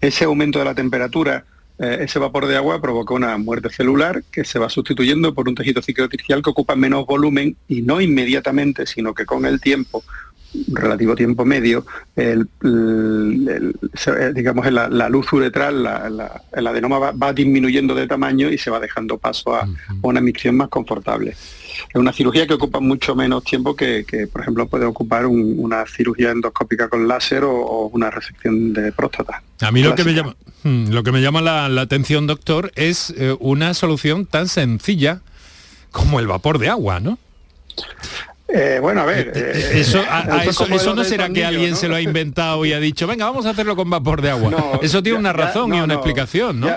Ese 0.00 0.24
aumento 0.24 0.58
de 0.58 0.64
la 0.64 0.74
temperatura, 0.74 1.44
eh, 1.78 1.98
ese 2.00 2.18
vapor 2.18 2.46
de 2.46 2.56
agua 2.56 2.80
provoca 2.80 3.14
una 3.14 3.38
muerte 3.38 3.70
celular 3.70 4.24
que 4.32 4.44
se 4.44 4.58
va 4.58 4.68
sustituyendo 4.68 5.32
por 5.32 5.48
un 5.48 5.54
tejido 5.54 5.80
cicatricial 5.80 6.42
que 6.42 6.50
ocupa 6.50 6.74
menos 6.74 7.06
volumen 7.06 7.56
y 7.68 7.82
no 7.82 8.00
inmediatamente, 8.00 8.84
sino 8.84 9.14
que 9.14 9.26
con 9.26 9.46
el 9.46 9.60
tiempo 9.60 10.02
relativo 10.68 11.14
tiempo 11.14 11.44
medio, 11.44 11.84
el, 12.16 12.48
digamos, 14.34 14.70
la, 14.70 14.88
la, 14.88 15.08
luz 15.08 15.32
uretral, 15.32 15.82
la, 15.82 16.42
el 16.52 16.66
adenoma 16.66 17.12
va, 17.12 17.32
disminuyendo 17.32 17.94
de 17.94 18.06
tamaño 18.06 18.50
y 18.50 18.58
se 18.58 18.70
va 18.70 18.80
dejando 18.80 19.18
paso 19.18 19.54
a, 19.54 19.68
una 20.02 20.20
micción 20.20 20.56
más 20.56 20.68
confortable. 20.68 21.30
Es 21.30 21.94
una 21.94 22.12
cirugía 22.12 22.46
que 22.46 22.54
ocupa 22.54 22.80
mucho 22.80 23.14
menos 23.14 23.44
tiempo 23.44 23.74
que, 23.74 24.04
por 24.32 24.42
ejemplo, 24.42 24.66
puede 24.66 24.84
ocupar 24.84 25.26
una 25.26 25.84
cirugía 25.86 26.30
endoscópica 26.30 26.88
con 26.88 27.08
láser 27.08 27.44
o, 27.44 27.90
una 27.92 28.10
resección 28.10 28.72
de 28.72 28.92
próstata. 28.92 29.42
A 29.60 29.70
mí 29.70 29.82
lo 29.82 29.94
que, 29.94 30.04
me 30.04 30.14
llama, 30.14 30.36
hmm, 30.62 30.90
lo 30.90 31.02
que 31.02 31.12
me 31.12 31.20
llama 31.20 31.40
la, 31.40 31.80
atención, 31.80 32.26
doctor, 32.26 32.72
es 32.74 33.14
eh, 33.16 33.36
una 33.40 33.74
solución 33.74 34.26
tan 34.26 34.48
sencilla 34.48 35.20
como 35.90 36.18
el 36.18 36.26
vapor 36.26 36.58
de 36.58 36.68
agua, 36.68 37.00
¿no? 37.00 37.18
Eh, 38.56 38.78
bueno, 38.80 39.00
a 39.00 39.04
ver. 39.04 39.32
Eh, 39.34 39.52
eh, 39.52 39.80
eso, 39.80 40.00
eso, 40.70 40.94
no 40.94 41.02
será 41.02 41.28
que 41.28 41.44
alguien 41.44 41.74
se 41.74 41.88
lo 41.88 41.96
ha 41.96 42.00
inventado 42.00 42.64
y 42.64 42.72
ha 42.72 42.78
dicho, 42.78 43.06
venga, 43.08 43.24
vamos 43.26 43.46
a 43.46 43.50
hacerlo 43.50 43.74
con 43.74 43.90
vapor 43.90 44.22
de 44.22 44.30
agua. 44.30 44.78
eso 44.80 45.02
tiene 45.02 45.18
una 45.18 45.32
razón 45.32 45.74
y 45.74 45.80
una 45.80 45.94
explicación, 45.94 46.60
¿no? 46.60 46.68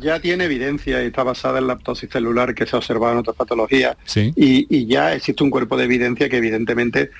Ya, 0.00 0.18
tiene 0.18 0.46
evidencia 0.46 1.00
y 1.04 1.06
está 1.06 1.22
basada 1.22 1.60
en 1.60 1.68
la 1.68 1.74
aptosis 1.74 2.10
celular 2.10 2.52
que 2.52 2.66
se 2.66 2.74
ha 2.74 2.80
observado 2.80 3.12
en 3.12 3.20
otras 3.20 3.36
patologías. 3.36 3.96
Y, 4.34 4.86
ya 4.86 5.14
existe 5.14 5.44
un 5.44 5.50
cuerpo 5.50 5.76
de 5.76 5.84
evidencia 5.84 6.28
que 6.28 6.38
evidentemente 6.38 7.10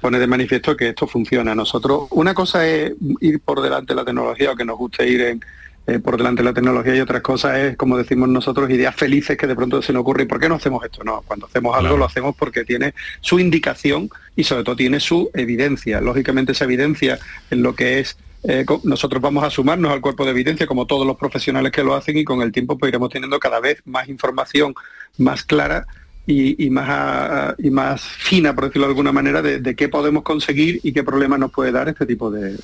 pone 0.00 0.18
de 0.18 0.26
manifiesto 0.26 0.76
que 0.76 0.88
esto 0.88 1.06
funciona. 1.06 1.54
Nosotros, 1.54 2.08
una 2.10 2.34
cosa 2.34 2.66
es 2.66 2.94
ir 3.20 3.38
por 3.38 3.62
delante 3.62 3.92
de 3.92 4.00
la 4.00 4.04
tecnología 4.04 4.50
o 4.50 4.56
que 4.56 4.64
nos 4.64 4.76
guste 4.76 5.08
ir 5.08 5.20
en, 5.20 5.40
eh, 5.86 5.98
por 5.98 6.16
delante 6.16 6.42
de 6.42 6.48
la 6.48 6.54
tecnología 6.54 6.96
y 6.96 7.00
otras 7.00 7.22
cosas 7.22 7.58
es, 7.58 7.76
como 7.76 7.96
decimos 7.96 8.28
nosotros, 8.28 8.68
ideas 8.70 8.94
felices 8.94 9.36
que 9.36 9.46
de 9.46 9.54
pronto 9.54 9.80
se 9.82 9.92
nos 9.92 10.00
ocurre. 10.00 10.24
¿Y 10.24 10.26
por 10.26 10.40
qué 10.40 10.48
no 10.48 10.56
hacemos 10.56 10.84
esto? 10.84 11.04
No, 11.04 11.22
cuando 11.26 11.46
hacemos 11.46 11.76
algo 11.76 11.96
lo 11.96 12.04
hacemos 12.04 12.34
porque 12.36 12.64
tiene 12.64 12.94
su 13.20 13.38
indicación 13.38 14.10
y 14.34 14.44
sobre 14.44 14.64
todo 14.64 14.76
tiene 14.76 15.00
su 15.00 15.30
evidencia. 15.34 16.00
Lógicamente 16.00 16.52
esa 16.52 16.64
evidencia 16.64 17.18
en 17.50 17.62
lo 17.62 17.74
que 17.74 18.00
es 18.00 18.16
eh, 18.48 18.64
nosotros 18.84 19.20
vamos 19.20 19.42
a 19.42 19.50
sumarnos 19.50 19.90
al 19.90 20.00
cuerpo 20.00 20.24
de 20.24 20.30
evidencia 20.30 20.66
como 20.66 20.86
todos 20.86 21.06
los 21.06 21.16
profesionales 21.16 21.72
que 21.72 21.82
lo 21.82 21.94
hacen 21.94 22.16
y 22.16 22.24
con 22.24 22.42
el 22.42 22.52
tiempo 22.52 22.78
pues 22.78 22.90
iremos 22.90 23.10
teniendo 23.10 23.40
cada 23.40 23.60
vez 23.60 23.82
más 23.86 24.08
información 24.08 24.74
más 25.18 25.42
clara 25.42 25.86
y, 26.26 26.70
más, 26.70 27.54
y 27.58 27.70
más 27.70 28.02
fina, 28.02 28.54
por 28.54 28.64
decirlo 28.64 28.86
de 28.86 28.90
alguna 28.90 29.12
manera, 29.12 29.42
de, 29.42 29.76
qué 29.76 29.88
podemos 29.88 30.24
conseguir 30.24 30.80
y 30.82 30.92
qué 30.92 31.04
problemas 31.04 31.38
nos 31.38 31.52
puede 31.52 31.70
dar 31.70 31.88
este 31.88 32.04
tipo 32.04 32.30
de, 32.30 32.58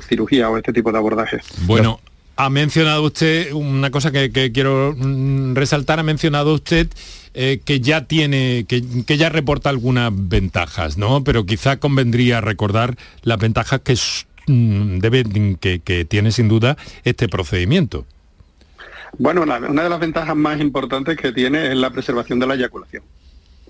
cirugía 0.00 0.48
o 0.48 0.56
este 0.56 0.72
tipo 0.72 0.92
de 0.92 0.98
abordaje. 0.98 1.40
Bueno, 1.62 2.00
ha 2.38 2.50
mencionado 2.50 3.02
usted 3.02 3.52
una 3.52 3.90
cosa 3.90 4.12
que, 4.12 4.30
quiero 4.52 4.94
mm, 4.96 5.54
resaltar, 5.56 5.98
ha 5.98 6.04
mencionado 6.04 6.54
usted 6.54 6.86
eh, 7.34 7.60
que 7.64 7.80
ya 7.80 8.04
tiene, 8.04 8.64
que, 8.68 8.80
ya 9.16 9.28
reporta 9.28 9.70
algunas 9.70 10.12
ventajas, 10.14 10.96
¿no? 10.96 11.24
Pero 11.24 11.44
quizá 11.44 11.78
convendría 11.78 12.40
recordar 12.40 12.96
las 13.22 13.38
ventajas 13.38 13.80
que, 13.80 13.96
mm, 14.46 14.98
debe, 15.00 15.56
que, 15.60 15.80
que 15.80 16.04
tiene 16.04 16.30
sin 16.30 16.46
duda 16.46 16.76
este 17.02 17.28
procedimiento. 17.28 18.06
Bueno, 19.18 19.42
una 19.42 19.82
de 19.82 19.88
las 19.88 19.98
ventajas 19.98 20.36
más 20.36 20.60
importantes 20.60 21.16
que 21.16 21.32
tiene 21.32 21.72
es 21.72 21.76
la 21.76 21.90
preservación 21.90 22.38
de 22.38 22.46
la 22.46 22.54
eyaculación 22.54 23.02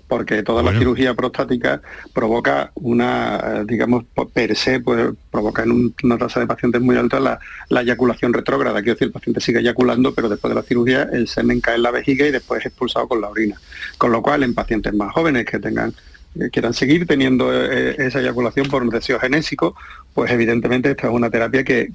porque 0.09 0.41
toda 0.41 0.63
la 0.63 0.77
cirugía 0.77 1.13
prostática 1.13 1.81
provoca 2.13 2.71
una, 2.73 3.63
digamos, 3.63 4.03
per 4.33 4.55
se, 4.55 4.79
pues 4.79 5.11
provoca 5.29 5.63
en 5.63 5.93
una 6.03 6.17
tasa 6.17 6.39
de 6.39 6.47
pacientes 6.47 6.81
muy 6.81 6.97
alta 6.97 7.19
la, 7.19 7.39
eyaculación 7.81 8.33
retrógrada, 8.33 8.81
quiero 8.81 8.95
decir, 8.95 9.07
el 9.07 9.13
paciente 9.13 9.39
sigue 9.39 9.59
eyaculando, 9.59 10.13
pero 10.15 10.27
después 10.27 10.49
de 10.49 10.55
la 10.55 10.63
cirugía 10.63 11.03
el 11.13 11.27
semen 11.27 11.61
cae 11.61 11.75
en 11.75 11.83
la 11.83 11.91
vejiga 11.91 12.25
y 12.25 12.31
después 12.31 12.59
es 12.59 12.65
expulsado 12.65 13.07
con 13.07 13.21
la 13.21 13.29
orina. 13.29 13.61
Con 13.99 14.11
lo 14.11 14.21
cual, 14.23 14.41
en 14.41 14.55
pacientes 14.55 14.93
más 14.95 15.13
jóvenes 15.13 15.45
que 15.45 15.59
tengan 15.59 15.93
eh, 16.39 16.49
quieran 16.51 16.73
seguir 16.73 17.07
teniendo 17.07 17.51
eh, 17.51 17.95
esa 17.97 18.19
eyaculación 18.19 18.67
por 18.67 18.83
un 18.83 18.89
deseo 18.89 19.19
genésico, 19.19 19.75
pues 20.13 20.31
evidentemente 20.31 20.91
esta 20.91 21.07
es 21.07 21.13
una 21.13 21.29
terapia 21.29 21.63
que, 21.63 21.91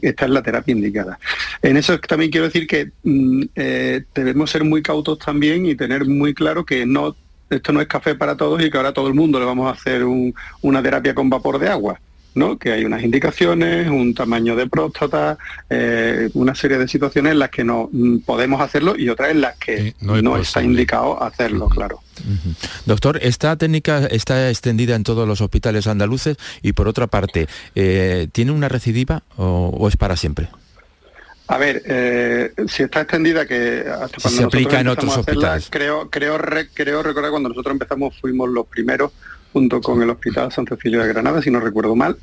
esta 0.00 0.24
es 0.24 0.30
la 0.30 0.42
terapia 0.42 0.72
indicada. 0.72 1.18
En 1.60 1.76
eso 1.76 1.98
también 2.00 2.30
quiero 2.30 2.46
decir 2.46 2.66
que 2.66 2.92
mm, 3.02 3.42
eh, 3.54 4.04
debemos 4.14 4.50
ser 4.50 4.64
muy 4.64 4.82
cautos 4.82 5.18
también 5.18 5.66
y 5.66 5.74
tener 5.74 6.06
muy 6.06 6.32
claro 6.32 6.64
que 6.64 6.86
no 6.86 7.14
esto 7.50 7.72
no 7.72 7.80
es 7.80 7.88
café 7.88 8.14
para 8.14 8.36
todos 8.36 8.62
y 8.62 8.70
que 8.70 8.76
ahora 8.76 8.92
todo 8.92 9.08
el 9.08 9.14
mundo 9.14 9.38
le 9.38 9.46
vamos 9.46 9.68
a 9.68 9.72
hacer 9.72 10.04
una 10.62 10.82
terapia 10.82 11.14
con 11.14 11.30
vapor 11.30 11.58
de 11.58 11.68
agua. 11.68 12.00
¿no? 12.34 12.58
que 12.58 12.72
hay 12.72 12.84
unas 12.84 13.02
indicaciones, 13.02 13.88
un 13.88 14.14
tamaño 14.14 14.56
de 14.56 14.66
próstata, 14.66 15.36
eh, 15.68 16.30
una 16.34 16.54
serie 16.54 16.78
de 16.78 16.88
situaciones 16.88 17.32
en 17.32 17.38
las 17.40 17.50
que 17.50 17.64
no 17.64 17.90
mm, 17.92 18.18
podemos 18.18 18.60
hacerlo 18.60 18.96
y 18.96 19.08
otras 19.08 19.30
en 19.30 19.40
las 19.40 19.56
que 19.58 19.94
no, 20.00 20.36
está 20.36 20.62
indicado 20.62 21.22
hacerlo, 21.22 21.68
claro. 21.68 22.00
Doctor, 22.86 23.18
esta 23.22 23.56
técnica 23.56 24.06
está 24.06 24.48
extendida 24.48 24.94
en 24.94 25.02
todos 25.02 25.26
los 25.26 25.40
hospitales 25.40 25.86
andaluces 25.86 26.36
y 26.62 26.72
por 26.72 26.88
otra 26.88 27.06
parte, 27.06 27.48
eh, 27.74 28.28
¿tiene 28.32 28.52
una 28.52 28.68
recidiva 28.68 29.22
o, 29.36 29.88
es 29.88 29.96
para 29.96 30.16
siempre? 30.16 30.48
A 31.48 31.56
ver, 31.56 31.82
eh, 31.86 32.52
si 32.68 32.82
está 32.82 33.00
extendida 33.00 33.46
que 33.46 33.84
hasta 33.88 34.20
cuando 34.20 34.38
se 34.38 34.44
aplica 34.44 34.80
en 34.80 34.88
otros 34.88 35.16
hospitales. 35.16 35.68
Creo, 35.70 36.10
creo, 36.10 36.38
creo 36.74 37.02
recordar 37.02 37.30
cuando 37.30 37.48
nosotros 37.48 37.72
empezamos 37.72 38.20
fuimos 38.20 38.50
los 38.50 38.66
primeros 38.66 39.12
junto 39.52 39.80
con 39.80 40.02
el 40.02 40.10
Hospital 40.10 40.52
San 40.52 40.66
Cecilio 40.66 41.00
de 41.00 41.08
Granada, 41.08 41.40
si 41.40 41.50
no 41.50 41.58
recuerdo 41.58 41.96
mal. 41.96 42.18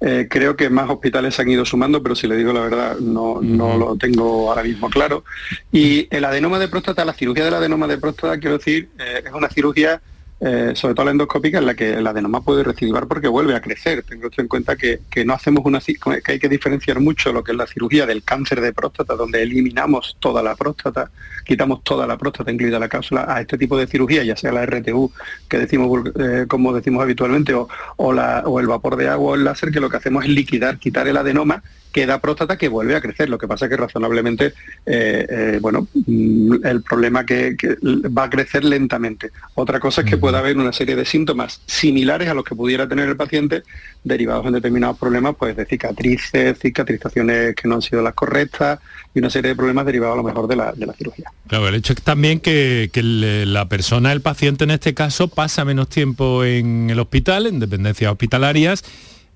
Eh, 0.00 0.26
creo 0.28 0.56
que 0.56 0.68
más 0.70 0.90
hospitales 0.90 1.36
se 1.36 1.42
han 1.42 1.50
ido 1.50 1.64
sumando, 1.64 2.02
pero 2.02 2.16
si 2.16 2.26
le 2.26 2.36
digo 2.36 2.52
la 2.52 2.60
verdad, 2.60 2.98
no, 2.98 3.40
no 3.40 3.78
lo 3.78 3.96
tengo 3.96 4.50
ahora 4.50 4.64
mismo 4.64 4.90
claro. 4.90 5.24
Y 5.70 6.08
el 6.10 6.24
adenoma 6.24 6.58
de 6.58 6.66
próstata, 6.66 7.04
la 7.04 7.14
cirugía 7.14 7.44
del 7.44 7.54
adenoma 7.54 7.86
de 7.86 7.98
próstata, 7.98 8.38
quiero 8.38 8.58
decir, 8.58 8.88
eh, 8.98 9.22
es 9.24 9.32
una 9.32 9.48
cirugía 9.48 10.02
eh, 10.40 10.72
sobre 10.74 10.94
todo 10.94 11.06
la 11.06 11.12
endoscópica, 11.12 11.58
en 11.58 11.66
la 11.66 11.74
que 11.74 11.94
el 11.94 12.06
adenoma 12.06 12.42
puede 12.42 12.64
recidivar 12.64 13.06
porque 13.06 13.28
vuelve 13.28 13.54
a 13.54 13.60
crecer. 13.60 14.02
Tengo 14.02 14.28
en 14.36 14.48
cuenta 14.48 14.76
que, 14.76 15.00
no 15.24 15.34
hacemos 15.34 15.64
una 15.64 15.80
que 15.80 16.32
hay 16.32 16.38
que 16.38 16.48
diferenciar 16.48 17.00
mucho 17.00 17.32
lo 17.32 17.42
que 17.44 17.52
es 17.52 17.58
la 17.58 17.66
cirugía 17.66 18.04
del 18.06 18.22
cáncer 18.24 18.60
de 18.60 18.72
próstata, 18.72 19.14
donde 19.14 19.42
eliminamos 19.42 20.16
toda 20.20 20.42
la 20.42 20.54
próstata, 20.56 21.10
quitamos 21.44 21.82
toda 21.84 22.06
la 22.06 22.18
próstata, 22.18 22.50
incluida 22.50 22.78
la 22.78 22.88
cápsula, 22.88 23.26
a 23.28 23.40
este 23.40 23.56
tipo 23.56 23.78
de 23.78 23.86
cirugía, 23.86 24.24
ya 24.24 24.36
sea 24.36 24.52
la 24.52 24.66
RTU, 24.66 25.12
que 25.48 25.58
decimos 25.58 26.10
eh, 26.18 26.46
como 26.48 26.72
decimos 26.72 27.02
habitualmente, 27.02 27.54
o, 27.54 27.68
o, 27.96 28.14
o 28.14 28.60
el 28.60 28.66
vapor 28.66 28.96
de 28.96 29.08
agua 29.08 29.32
o 29.32 29.34
el 29.34 29.44
láser, 29.44 29.70
que 29.70 29.80
lo 29.80 29.88
que 29.88 29.96
hacemos 29.96 30.24
es 30.24 30.30
liquidar, 30.30 30.78
quitar 30.78 31.06
el 31.08 31.16
adenoma 31.16 31.62
queda 31.94 32.20
próstata 32.20 32.58
que 32.58 32.68
vuelve 32.68 32.96
a 32.96 33.00
crecer. 33.00 33.30
Lo 33.30 33.38
que 33.38 33.46
pasa 33.46 33.66
es 33.66 33.70
que 33.70 33.76
razonablemente, 33.76 34.46
eh, 34.84 35.26
eh, 35.30 35.58
bueno, 35.62 35.86
mm, 35.94 36.66
el 36.66 36.82
problema 36.82 37.24
que, 37.24 37.56
que, 37.56 37.76
va 38.08 38.24
a 38.24 38.30
crecer 38.30 38.64
lentamente. 38.64 39.30
Otra 39.54 39.78
cosa 39.78 40.00
es 40.00 40.10
que 40.10 40.16
pueda 40.16 40.33
haber 40.38 40.56
una 40.56 40.72
serie 40.72 40.96
de 40.96 41.04
síntomas 41.04 41.60
similares 41.66 42.28
a 42.28 42.34
los 42.34 42.44
que 42.44 42.54
pudiera 42.54 42.88
tener 42.88 43.08
el 43.08 43.16
paciente 43.16 43.62
derivados 44.02 44.46
en 44.46 44.52
determinados 44.52 44.98
problemas, 44.98 45.34
pues 45.38 45.56
de 45.56 45.66
cicatrices, 45.66 46.58
cicatrizaciones 46.58 47.54
que 47.54 47.68
no 47.68 47.76
han 47.76 47.82
sido 47.82 48.02
las 48.02 48.14
correctas 48.14 48.80
y 49.14 49.18
una 49.18 49.30
serie 49.30 49.50
de 49.50 49.56
problemas 49.56 49.86
derivados 49.86 50.14
a 50.14 50.16
lo 50.16 50.22
mejor 50.22 50.46
de 50.48 50.56
la, 50.56 50.72
de 50.72 50.86
la 50.86 50.92
cirugía. 50.92 51.30
Claro, 51.46 51.68
el 51.68 51.74
hecho 51.74 51.92
es 51.92 52.02
también 52.02 52.40
que, 52.40 52.90
que 52.92 53.02
la 53.02 53.68
persona, 53.68 54.12
el 54.12 54.20
paciente 54.20 54.64
en 54.64 54.72
este 54.72 54.94
caso, 54.94 55.28
pasa 55.28 55.64
menos 55.64 55.88
tiempo 55.88 56.44
en 56.44 56.90
el 56.90 56.98
hospital, 56.98 57.46
en 57.46 57.60
dependencias 57.60 58.10
hospitalarias, 58.10 58.84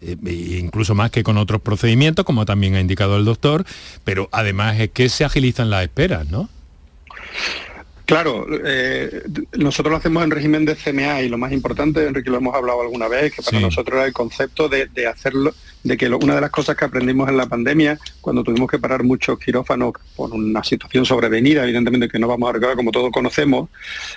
eh, 0.00 0.16
e 0.26 0.58
incluso 0.58 0.94
más 0.94 1.10
que 1.10 1.22
con 1.22 1.38
otros 1.38 1.60
procedimientos, 1.60 2.24
como 2.24 2.44
también 2.44 2.74
ha 2.74 2.80
indicado 2.80 3.16
el 3.16 3.24
doctor, 3.24 3.64
pero 4.04 4.28
además 4.32 4.78
es 4.78 4.90
que 4.90 5.08
se 5.08 5.24
agilizan 5.24 5.70
las 5.70 5.82
esperas, 5.82 6.28
¿no? 6.30 6.48
Claro, 8.08 8.46
eh, 8.64 9.22
nosotros 9.58 9.90
lo 9.90 9.98
hacemos 9.98 10.24
en 10.24 10.30
régimen 10.30 10.64
de 10.64 10.76
CMA 10.76 11.20
y 11.20 11.28
lo 11.28 11.36
más 11.36 11.52
importante, 11.52 12.06
Enrique, 12.06 12.30
lo 12.30 12.38
hemos 12.38 12.54
hablado 12.54 12.80
alguna 12.80 13.06
vez, 13.06 13.34
que 13.34 13.42
para 13.42 13.60
nosotros 13.60 13.98
era 13.98 14.06
el 14.06 14.14
concepto 14.14 14.66
de, 14.66 14.88
hacerlo, 15.06 15.52
de 15.82 15.98
que 15.98 16.08
una 16.08 16.34
de 16.34 16.40
las 16.40 16.48
cosas 16.48 16.74
que 16.74 16.86
aprendimos 16.86 17.28
en 17.28 17.36
la 17.36 17.44
pandemia, 17.44 17.98
cuando 18.22 18.42
tuvimos 18.42 18.70
que 18.70 18.78
parar 18.78 19.04
muchos 19.04 19.38
quirófanos 19.38 19.92
por 20.16 20.32
una 20.32 20.64
situación 20.64 21.04
sobrevenida, 21.04 21.64
evidentemente 21.64 22.08
que 22.08 22.18
no 22.18 22.28
vamos 22.28 22.48
a 22.48 22.54
recordar 22.54 22.76
como 22.76 22.92
todos 22.92 23.12
conocemos, 23.12 23.68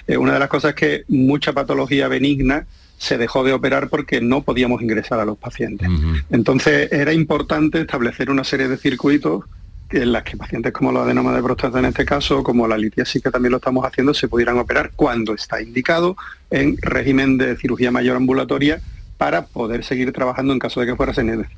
eh, 0.08 0.16
una 0.16 0.36
de 0.36 0.40
las 0.40 0.48
cosas 0.48 0.70
es 0.70 0.76
que 0.76 1.04
mucha 1.10 1.52
patología 1.52 2.08
benigna 2.08 2.66
se 2.98 3.18
dejó 3.18 3.44
de 3.44 3.52
operar 3.52 3.90
porque 3.90 4.22
no 4.22 4.44
podíamos 4.44 4.82
ingresar 4.82 5.20
a 5.20 5.26
los 5.26 5.38
pacientes. 5.38 5.90
Entonces 6.30 6.90
era 6.94 7.12
importante 7.12 7.82
establecer 7.82 8.30
una 8.30 8.46
serie 8.46 8.70
de 8.70 8.78
circuitos 8.78 9.44
en 9.92 10.12
las 10.12 10.24
que 10.24 10.38
pacientes 10.38 10.72
como 10.72 10.92
la 10.92 11.04
adenoma 11.04 11.34
de 11.34 11.44
próstata 11.44 11.80
en 11.80 11.86
este 11.86 12.06
caso, 12.06 12.44
como 12.44 12.68
la 12.68 12.78
litiasis 12.78 13.22
que 13.22 13.32
también 13.32 13.52
lo 13.52 13.58
estamos 13.58 13.86
haciendo, 13.86 14.14
se 14.14 14.28
pudieran 14.28 14.58
operar 14.58 14.92
cuando 14.96 15.34
está 15.34 15.62
indicado 15.62 16.16
en 16.50 16.78
régimen 16.82 17.38
de 17.38 17.56
cirugía 17.58 17.92
mayor 17.92 18.18
ambulatoria 18.18 18.82
para 19.18 19.46
poder 19.46 19.84
seguir 19.84 20.12
trabajando 20.12 20.54
en 20.54 20.60
caso 20.60 20.80
de 20.80 20.88
que 20.88 20.96
fuera 20.96 21.14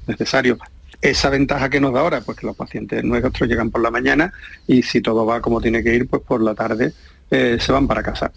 necesario. 0.08 0.58
Esa 1.02 1.30
ventaja 1.30 1.70
que 1.70 1.82
nos 1.82 1.94
da 1.94 2.02
ahora, 2.02 2.22
pues 2.22 2.38
que 2.38 2.46
los 2.46 2.56
pacientes 2.56 3.04
nuestros 3.04 3.48
llegan 3.48 3.72
por 3.72 3.82
la 3.82 3.92
mañana 3.92 4.34
y 4.68 4.84
si 4.84 5.02
todo 5.02 5.26
va 5.26 5.42
como 5.42 5.62
tiene 5.62 5.84
que 5.84 5.94
ir, 5.96 6.08
pues 6.08 6.22
por 6.24 6.42
la 6.42 6.56
tarde 6.56 6.94
eh, 7.32 7.58
se 7.60 7.72
van 7.72 7.88
para 7.88 8.04
casa. 8.04 8.32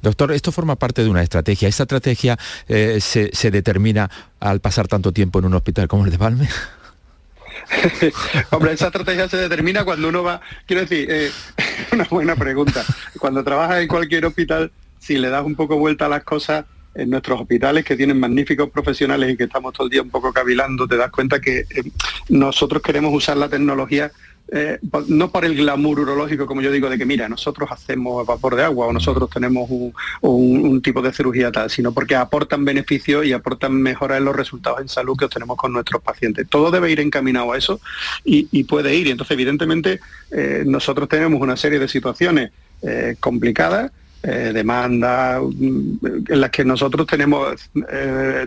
Doctor, 0.00 0.32
esto 0.32 0.50
forma 0.50 0.76
parte 0.76 1.02
de 1.02 1.10
una 1.10 1.22
estrategia. 1.22 1.68
¿Esta 1.68 1.82
estrategia 1.82 2.38
eh, 2.66 3.00
se, 3.00 3.50
determina 3.50 4.10
al 4.40 4.60
pasar 4.60 4.88
tanto 4.88 5.12
tiempo 5.12 5.38
en 5.40 5.44
un 5.44 5.54
hospital 5.54 5.88
como 5.88 6.04
el 6.04 6.10
de 6.10 6.16
Valme? 6.16 6.48
Hombre, 8.50 8.72
esa 8.72 8.86
estrategia 8.86 9.28
se 9.28 9.36
determina 9.36 9.84
cuando 9.84 10.08
uno 10.08 10.22
va, 10.22 10.40
quiero 10.66 10.82
decir, 10.82 11.08
eh, 11.10 11.30
una 11.92 12.04
buena 12.04 12.36
pregunta. 12.36 12.84
Cuando 13.18 13.44
trabajas 13.44 13.80
en 13.80 13.88
cualquier 13.88 14.26
hospital, 14.26 14.72
si 14.98 15.18
le 15.18 15.28
das 15.28 15.44
un 15.44 15.54
poco 15.54 15.76
vuelta 15.76 16.06
a 16.06 16.08
las 16.08 16.24
cosas, 16.24 16.64
en 16.94 17.10
nuestros 17.10 17.40
hospitales 17.40 17.84
que 17.84 17.96
tienen 17.96 18.18
magníficos 18.18 18.70
profesionales 18.70 19.32
y 19.32 19.36
que 19.36 19.44
estamos 19.44 19.72
todo 19.72 19.86
el 19.86 19.90
día 19.90 20.02
un 20.02 20.10
poco 20.10 20.32
cavilando, 20.32 20.88
te 20.88 20.96
das 20.96 21.10
cuenta 21.10 21.40
que 21.40 21.64
nosotros 22.28 22.82
queremos 22.82 23.14
usar 23.14 23.36
la 23.36 23.48
tecnología 23.48 24.10
eh, 24.50 24.78
no 25.08 25.30
por 25.30 25.44
el 25.44 25.54
glamour 25.56 26.00
urológico, 26.00 26.46
como 26.46 26.62
yo 26.62 26.72
digo, 26.72 26.88
de 26.88 26.96
que 26.96 27.04
mira, 27.04 27.28
nosotros 27.28 27.70
hacemos 27.70 28.26
vapor 28.26 28.56
de 28.56 28.64
agua 28.64 28.86
o 28.86 28.92
nosotros 28.92 29.28
tenemos 29.28 29.68
un, 30.22 30.80
tipo 30.82 31.02
de 31.02 31.12
cirugía 31.12 31.52
tal, 31.52 31.68
sino 31.68 31.92
porque 31.92 32.16
aportan 32.16 32.64
beneficios 32.64 33.26
y 33.26 33.32
aportan 33.32 33.74
mejoras 33.74 34.18
en 34.18 34.24
los 34.24 34.34
resultados 34.34 34.80
en 34.80 34.88
salud 34.88 35.16
que 35.18 35.26
obtenemos 35.26 35.56
con 35.58 35.72
nuestros 35.72 36.02
pacientes. 36.02 36.48
Todo 36.48 36.70
debe 36.70 36.90
ir 36.90 37.00
encaminado 37.00 37.52
a 37.52 37.58
eso 37.58 37.80
y, 38.24 38.64
puede 38.64 38.94
ir. 38.94 39.06
Y 39.08 39.10
entonces, 39.10 39.34
evidentemente, 39.34 40.00
eh, 40.30 40.62
nosotros 40.66 41.08
tenemos 41.08 41.40
una 41.40 41.56
serie 41.56 41.78
de 41.78 41.88
situaciones 41.88 42.50
eh, 42.82 43.16
complicadas 43.20 43.92
demanda 44.20 45.40
mm, 45.40 46.26
en 46.28 46.40
las 46.40 46.50
que 46.50 46.64
nosotros 46.64 47.06
tenemos 47.06 47.70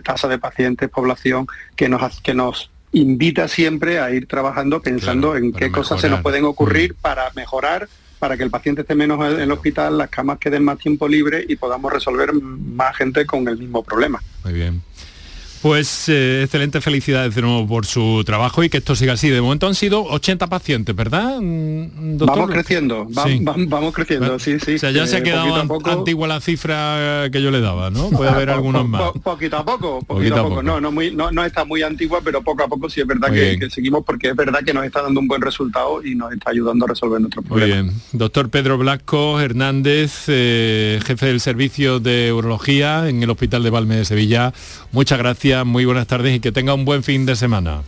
tasa 0.04 0.28
de 0.28 0.38
pacientes, 0.38 0.90
población 0.90 1.46
que 1.74 1.88
nos, 1.88 2.20
que 2.20 2.34
nos 2.34 2.71
invita 2.92 3.48
siempre 3.48 3.98
a 3.98 4.10
ir 4.10 4.26
trabajando 4.26 4.80
pensando 4.80 5.36
en 5.36 5.52
qué 5.52 5.70
cosas 5.70 6.00
se 6.00 6.08
nos 6.08 6.20
pueden 6.20 6.44
ocurrir 6.44 6.92
mm. 6.92 6.96
para 7.00 7.30
mejorar, 7.34 7.88
para 8.18 8.36
que 8.36 8.42
el 8.42 8.50
paciente 8.50 8.82
esté 8.82 8.94
menos 8.94 9.18
en 9.32 9.40
el 9.40 9.50
hospital, 9.50 9.98
las 9.98 10.10
camas 10.10 10.38
queden 10.38 10.64
más 10.64 10.78
tiempo 10.78 11.08
libre 11.08 11.44
y 11.48 11.56
podamos 11.56 11.92
resolver 11.92 12.32
más 12.34 12.96
gente 12.96 13.26
con 13.26 13.48
el 13.48 13.58
mismo 13.58 13.82
problema. 13.82 14.22
Muy 14.44 14.52
bien. 14.52 14.82
Pues 15.62 16.08
eh, 16.08 16.42
excelente 16.42 16.80
felicidades 16.80 17.36
de 17.36 17.42
nuevo 17.42 17.68
por 17.68 17.86
su 17.86 18.24
trabajo 18.26 18.64
y 18.64 18.68
que 18.68 18.78
esto 18.78 18.96
siga 18.96 19.12
así. 19.12 19.30
De 19.30 19.40
momento 19.40 19.68
han 19.68 19.76
sido 19.76 20.02
80 20.02 20.48
pacientes, 20.48 20.96
¿verdad? 20.96 21.38
Mm, 21.40 22.16
vamos 22.18 22.50
creciendo, 22.50 23.06
vamos, 23.08 23.94
creciendo, 23.94 24.40
sí, 24.40 24.58
sí. 24.58 24.74
O 24.74 24.78
sea, 24.78 24.90
ya 24.90 25.06
se 25.06 25.16
ha 25.16 25.18
eh, 25.20 25.22
quedado 25.22 25.54
antigua 25.84 26.26
la 26.26 26.40
cifra 26.40 27.28
que 27.30 27.40
yo 27.40 27.52
le 27.52 27.60
daba, 27.60 27.90
¿no? 27.90 28.10
Puede 28.10 28.30
haber 28.30 28.50
algunos 28.50 28.88
más. 28.88 29.12
poquito 29.22 29.56
a 29.56 29.64
poco, 29.64 30.02
poquito, 30.02 30.34
a 30.34 30.42
poco. 30.42 30.62
No, 30.64 30.80
no, 30.80 30.90
muy, 30.90 31.14
no, 31.14 31.30
no, 31.30 31.44
está 31.44 31.64
muy 31.64 31.82
antigua, 31.82 32.20
pero 32.24 32.42
poco 32.42 32.64
a 32.64 32.68
poco 32.68 32.90
sí 32.90 33.00
es 33.00 33.06
verdad 33.06 33.30
que, 33.30 33.70
seguimos 33.70 34.04
porque 34.04 34.30
es 34.30 34.36
verdad 34.36 34.64
que 34.64 34.74
nos 34.74 34.84
está 34.84 35.00
dando 35.00 35.20
un 35.20 35.28
buen 35.28 35.42
resultado 35.42 36.04
y 36.04 36.16
nos 36.16 36.32
está 36.32 36.50
ayudando 36.50 36.86
a 36.86 36.88
resolver 36.88 37.20
nuestros 37.20 37.44
problemas. 37.44 37.84
Muy 37.84 37.90
bien. 37.90 38.02
Doctor 38.10 38.50
Pedro 38.50 38.78
Blasco 38.78 39.40
Hernández, 39.40 40.24
eh, 40.26 40.98
jefe 41.06 41.26
del 41.26 41.38
servicio 41.38 42.00
de 42.00 42.32
urología 42.32 43.08
en 43.08 43.22
el 43.22 43.30
Hospital 43.30 43.62
de 43.62 43.70
Valme 43.70 43.94
de 43.94 44.04
Sevilla. 44.04 44.52
Muchas 44.90 45.18
gracias 45.18 45.51
muy 45.64 45.84
buenas 45.84 46.06
tardes 46.06 46.34
y 46.34 46.40
que 46.40 46.52
tenga 46.52 46.74
un 46.74 46.84
buen 46.84 47.02
fin 47.02 47.26
de 47.26 47.36
semana. 47.36 47.82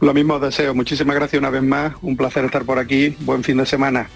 Lo 0.00 0.14
mismo 0.14 0.38
deseo. 0.38 0.74
Muchísimas 0.74 1.14
gracias 1.14 1.38
una 1.38 1.50
vez 1.50 1.62
más. 1.62 1.92
Un 2.00 2.16
placer 2.16 2.44
estar 2.44 2.64
por 2.64 2.78
aquí. 2.78 3.14
Buen 3.20 3.44
fin 3.44 3.58
de 3.58 3.66
semana. 3.66 4.08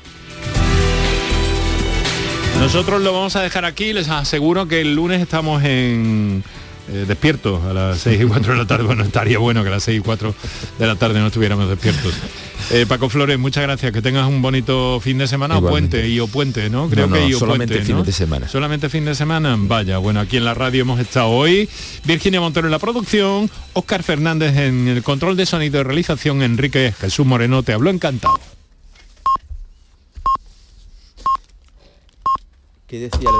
Nosotros 2.58 3.02
lo 3.02 3.12
vamos 3.12 3.36
a 3.36 3.42
dejar 3.42 3.64
aquí. 3.66 3.92
Les 3.92 4.08
aseguro 4.08 4.66
que 4.66 4.80
el 4.80 4.94
lunes 4.94 5.20
estamos 5.20 5.62
en 5.62 6.42
eh, 6.88 7.04
despiertos 7.06 7.62
a 7.64 7.74
las 7.74 7.98
6 7.98 8.22
y 8.22 8.24
4 8.24 8.52
de 8.54 8.58
la 8.58 8.66
tarde. 8.66 8.84
Bueno, 8.84 9.04
estaría 9.04 9.38
bueno 9.38 9.62
que 9.62 9.68
a 9.68 9.72
las 9.72 9.82
6 9.82 9.98
y 9.98 10.02
4 10.02 10.34
de 10.78 10.86
la 10.86 10.96
tarde 10.96 11.20
no 11.20 11.26
estuviéramos 11.26 11.68
despiertos. 11.68 12.14
Eh, 12.70 12.86
Paco 12.86 13.08
Flores, 13.08 13.38
muchas 13.38 13.62
gracias. 13.62 13.92
Que 13.92 14.02
tengas 14.02 14.26
un 14.26 14.42
bonito 14.42 14.98
fin 15.00 15.18
de 15.18 15.26
semana 15.26 15.58
o 15.58 15.60
puente 15.60 16.08
y 16.08 16.18
o 16.20 16.26
puente, 16.26 16.70
¿no? 16.70 16.88
Creo 16.88 17.10
que 17.10 17.32
solamente 17.34 17.80
fin 17.82 18.02
de 18.02 18.12
semana. 18.12 18.48
Solamente 18.48 18.88
fin 18.88 19.04
de 19.04 19.14
semana. 19.14 19.56
Vaya, 19.58 19.98
bueno, 19.98 20.20
aquí 20.20 20.36
en 20.36 20.44
la 20.44 20.54
radio 20.54 20.82
hemos 20.82 20.98
estado 21.00 21.28
hoy. 21.28 21.68
Virginia 22.04 22.40
Montero 22.40 22.66
en 22.66 22.72
la 22.72 22.78
producción, 22.78 23.50
Oscar 23.74 24.02
Fernández 24.02 24.56
en 24.56 24.88
el 24.88 25.02
control 25.02 25.36
de 25.36 25.46
sonido 25.46 25.78
de 25.78 25.84
realización, 25.84 26.42
Enrique 26.42 26.94
Jesús 26.98 27.26
Moreno 27.26 27.62
te 27.62 27.72
habló 27.72 27.90
encantado. 27.90 28.40
¿Qué 32.86 32.98
decía 32.98 33.30